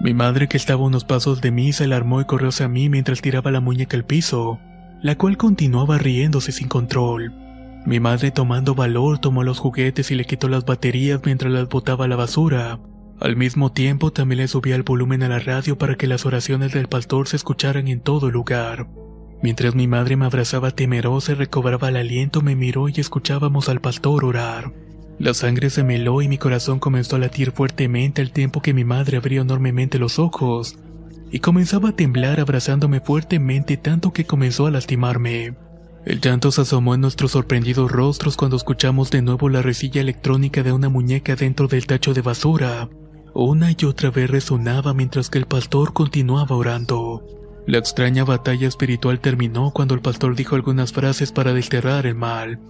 Mi 0.00 0.14
madre, 0.14 0.48
que 0.48 0.56
estaba 0.56 0.82
a 0.82 0.86
unos 0.86 1.04
pasos 1.04 1.40
de 1.40 1.50
mí, 1.50 1.72
se 1.72 1.84
alarmó 1.84 2.20
y 2.20 2.24
corrió 2.24 2.48
hacia 2.48 2.68
mí 2.68 2.88
mientras 2.88 3.20
tiraba 3.20 3.50
la 3.50 3.60
muñeca 3.60 3.96
al 3.96 4.04
piso, 4.04 4.60
la 5.02 5.16
cual 5.16 5.36
continuaba 5.36 5.98
riéndose 5.98 6.52
sin 6.52 6.68
control. 6.68 7.45
Mi 7.86 8.00
madre, 8.00 8.32
tomando 8.32 8.74
valor, 8.74 9.20
tomó 9.20 9.44
los 9.44 9.60
juguetes 9.60 10.10
y 10.10 10.16
le 10.16 10.24
quitó 10.24 10.48
las 10.48 10.64
baterías 10.64 11.20
mientras 11.24 11.52
las 11.52 11.68
botaba 11.68 12.06
a 12.06 12.08
la 12.08 12.16
basura. 12.16 12.80
Al 13.20 13.36
mismo 13.36 13.70
tiempo, 13.70 14.12
también 14.12 14.40
le 14.40 14.48
subía 14.48 14.74
el 14.74 14.82
volumen 14.82 15.22
a 15.22 15.28
la 15.28 15.38
radio 15.38 15.78
para 15.78 15.94
que 15.94 16.08
las 16.08 16.26
oraciones 16.26 16.72
del 16.72 16.88
pastor 16.88 17.28
se 17.28 17.36
escucharan 17.36 17.86
en 17.86 18.00
todo 18.00 18.30
lugar. 18.30 18.88
Mientras 19.40 19.76
mi 19.76 19.86
madre 19.86 20.16
me 20.16 20.26
abrazaba 20.26 20.72
temerosa 20.72 21.32
y 21.32 21.34
recobraba 21.36 21.88
el 21.88 21.96
aliento, 21.96 22.42
me 22.42 22.56
miró 22.56 22.88
y 22.88 22.94
escuchábamos 22.96 23.68
al 23.68 23.80
pastor 23.80 24.24
orar. 24.24 24.72
La 25.18 25.32
sangre 25.32 25.70
se 25.70 25.84
meló 25.84 26.20
y 26.22 26.28
mi 26.28 26.38
corazón 26.38 26.80
comenzó 26.80 27.16
a 27.16 27.20
latir 27.20 27.52
fuertemente 27.52 28.20
al 28.20 28.32
tiempo 28.32 28.60
que 28.60 28.74
mi 28.74 28.84
madre 28.84 29.16
abrió 29.16 29.42
enormemente 29.42 29.98
los 29.98 30.18
ojos 30.18 30.76
y 31.30 31.38
comenzaba 31.38 31.90
a 31.90 31.96
temblar 31.96 32.40
abrazándome 32.40 33.00
fuertemente 33.00 33.76
tanto 33.76 34.12
que 34.12 34.24
comenzó 34.24 34.66
a 34.66 34.70
lastimarme. 34.70 35.54
El 36.06 36.20
llanto 36.20 36.52
se 36.52 36.60
asomó 36.60 36.94
en 36.94 37.00
nuestros 37.00 37.32
sorprendidos 37.32 37.90
rostros 37.90 38.36
cuando 38.36 38.56
escuchamos 38.56 39.10
de 39.10 39.22
nuevo 39.22 39.48
la 39.48 39.60
resilla 39.60 40.00
electrónica 40.00 40.62
de 40.62 40.70
una 40.70 40.88
muñeca 40.88 41.34
dentro 41.34 41.66
del 41.66 41.88
tacho 41.88 42.14
de 42.14 42.22
basura. 42.22 42.88
Una 43.34 43.72
y 43.72 43.84
otra 43.84 44.12
vez 44.12 44.30
resonaba 44.30 44.94
mientras 44.94 45.30
que 45.30 45.38
el 45.38 45.46
pastor 45.46 45.92
continuaba 45.92 46.54
orando. 46.54 47.24
La 47.66 47.78
extraña 47.78 48.24
batalla 48.24 48.68
espiritual 48.68 49.18
terminó 49.18 49.72
cuando 49.72 49.94
el 49.94 50.00
pastor 50.00 50.36
dijo 50.36 50.54
algunas 50.54 50.92
frases 50.92 51.32
para 51.32 51.52
desterrar 51.52 52.06
el 52.06 52.14
mal, 52.14 52.60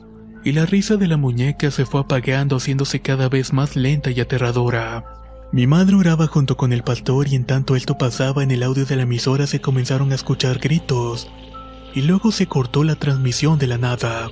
y 0.42 0.52
la 0.52 0.64
risa 0.64 0.96
de 0.96 1.06
la 1.06 1.18
muñeca 1.18 1.70
se 1.70 1.84
fue 1.84 2.00
apagando 2.00 2.56
haciéndose 2.56 3.00
cada 3.00 3.28
vez 3.28 3.52
más 3.52 3.76
lenta 3.76 4.10
y 4.10 4.18
aterradora. 4.18 5.04
Mi 5.52 5.66
madre 5.66 5.94
oraba 5.96 6.26
junto 6.26 6.56
con 6.56 6.72
el 6.72 6.82
pastor 6.82 7.28
y 7.28 7.34
en 7.34 7.44
tanto 7.44 7.76
esto 7.76 7.98
pasaba 7.98 8.42
en 8.42 8.50
el 8.50 8.62
audio 8.62 8.86
de 8.86 8.96
la 8.96 9.02
emisora 9.02 9.46
se 9.46 9.60
comenzaron 9.60 10.10
a 10.12 10.14
escuchar 10.14 10.58
gritos 10.58 11.28
y 11.96 12.02
luego 12.02 12.30
se 12.30 12.46
cortó 12.46 12.84
la 12.84 12.94
transmisión 12.94 13.58
de 13.58 13.66
la 13.66 13.78
nada. 13.78 14.30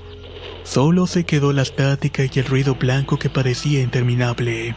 Solo 0.64 1.06
se 1.06 1.24
quedó 1.24 1.54
la 1.54 1.62
estática 1.62 2.22
y 2.22 2.38
el 2.38 2.44
ruido 2.44 2.74
blanco 2.74 3.18
que 3.18 3.30
parecía 3.30 3.80
interminable. 3.80 4.76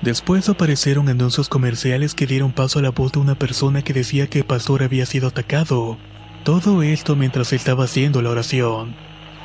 Después 0.00 0.48
aparecieron 0.48 1.10
anuncios 1.10 1.50
comerciales 1.50 2.14
que 2.14 2.26
dieron 2.26 2.52
paso 2.52 2.78
a 2.78 2.82
la 2.82 2.90
voz 2.90 3.12
de 3.12 3.18
una 3.18 3.34
persona 3.34 3.82
que 3.82 3.92
decía 3.92 4.26
que 4.26 4.38
el 4.38 4.46
pastor 4.46 4.82
había 4.82 5.04
sido 5.04 5.28
atacado. 5.28 5.98
Todo 6.44 6.82
esto 6.82 7.14
mientras 7.14 7.52
estaba 7.52 7.84
haciendo 7.84 8.22
la 8.22 8.30
oración. 8.30 8.96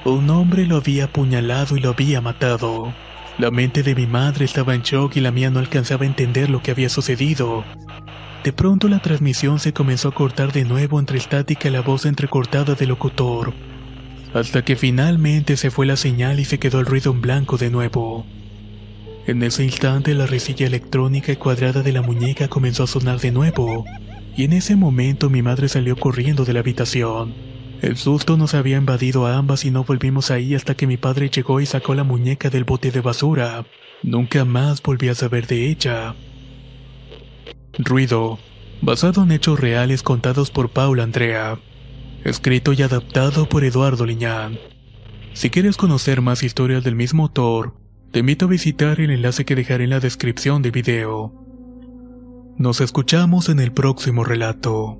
Un 0.06 0.30
hombre 0.30 0.66
lo 0.66 0.78
había 0.78 1.06
apuñalado 1.06 1.76
y 1.76 1.82
lo 1.82 1.90
había 1.90 2.22
matado. 2.22 2.94
La 3.38 3.52
mente 3.52 3.84
de 3.84 3.94
mi 3.94 4.08
madre 4.08 4.46
estaba 4.46 4.74
en 4.74 4.84
shock 4.84 5.18
y 5.18 5.20
la 5.20 5.32
mía 5.32 5.50
no 5.50 5.60
alcanzaba 5.60 6.06
a 6.06 6.08
entender 6.08 6.50
lo 6.50 6.64
que 6.64 6.72
había 6.72 6.88
sucedido. 6.88 7.66
De 8.44 8.54
pronto 8.54 8.88
la 8.88 9.00
transmisión 9.00 9.60
se 9.60 9.74
comenzó 9.74 10.10
a 10.10 10.14
cortar 10.14 10.54
de 10.54 10.64
nuevo 10.64 11.00
entre 11.00 11.18
estática 11.18 11.68
y 11.68 11.72
la 11.72 11.82
voz 11.82 12.06
entrecortada 12.06 12.74
del 12.76 12.90
locutor, 12.90 13.54
hasta 14.34 14.64
que 14.64 14.76
finalmente 14.78 15.58
se 15.58 15.72
fue 15.72 15.86
la 15.86 15.98
señal 15.98 16.40
y 16.40 16.46
se 16.46 16.58
quedó 16.58 16.80
el 16.80 16.86
ruido 16.86 17.12
en 17.12 17.22
blanco 17.22 17.58
de 17.58 17.70
nuevo. 17.70 18.26
En 19.28 19.44
ese 19.44 19.64
instante 19.64 20.16
la 20.16 20.26
resilla 20.26 20.68
electrónica 20.68 21.32
y 21.34 21.36
cuadrada 21.36 21.84
de 21.84 21.92
la 21.92 22.02
muñeca 22.02 22.48
comenzó 22.48 22.84
a 22.84 22.88
sonar 22.88 23.20
de 23.20 23.32
nuevo, 23.32 23.86
y 24.38 24.46
en 24.46 24.54
ese 24.54 24.78
momento 24.78 25.30
mi 25.30 25.42
madre 25.42 25.68
salió 25.68 25.98
corriendo 25.98 26.46
de 26.46 26.54
la 26.54 26.62
habitación. 26.62 27.34
El 27.82 27.98
susto 27.98 28.38
nos 28.38 28.54
había 28.54 28.78
invadido 28.78 29.26
a 29.26 29.38
ambas 29.38 29.66
y 29.66 29.72
no 29.72 29.84
volvimos 29.84 30.32
ahí 30.32 30.56
hasta 30.56 30.76
que 30.76 30.88
mi 30.88 30.98
padre 30.98 31.30
llegó 31.30 31.60
y 31.60 31.66
sacó 31.66 31.94
la 31.94 32.04
muñeca 32.04 32.50
del 32.50 32.64
bote 32.64 32.92
de 32.92 33.02
basura. 33.02 33.66
Nunca 34.02 34.46
más 34.46 34.82
volví 34.82 35.10
a 35.10 35.16
saber 35.16 35.46
de 35.48 35.70
ella. 35.70 36.16
Ruido, 37.82 38.40
basado 38.82 39.24
en 39.24 39.32
hechos 39.32 39.58
reales 39.58 40.04
contados 40.04 40.52
por 40.52 40.70
Paula 40.70 41.04
Andrea. 41.04 41.58
Escrito 42.26 42.74
y 42.74 42.82
adaptado 42.82 43.48
por 43.48 43.64
Eduardo 43.64 44.06
Liñán. 44.06 44.60
Si 45.32 45.50
quieres 45.50 45.78
conocer 45.78 46.20
más 46.20 46.44
historias 46.44 46.84
del 46.84 46.96
mismo 46.96 47.24
autor, 47.24 47.76
te 48.12 48.20
invito 48.20 48.46
a 48.46 48.50
visitar 48.50 49.00
el 49.00 49.12
enlace 49.12 49.46
que 49.46 49.56
dejaré 49.56 49.86
en 49.86 49.92
la 49.92 50.02
descripción 50.02 50.62
del 50.62 50.74
video. 50.74 51.34
Nos 52.58 52.82
escuchamos 52.82 53.48
en 53.48 53.62
el 53.62 53.72
próximo 53.72 54.26
relato. 54.26 55.00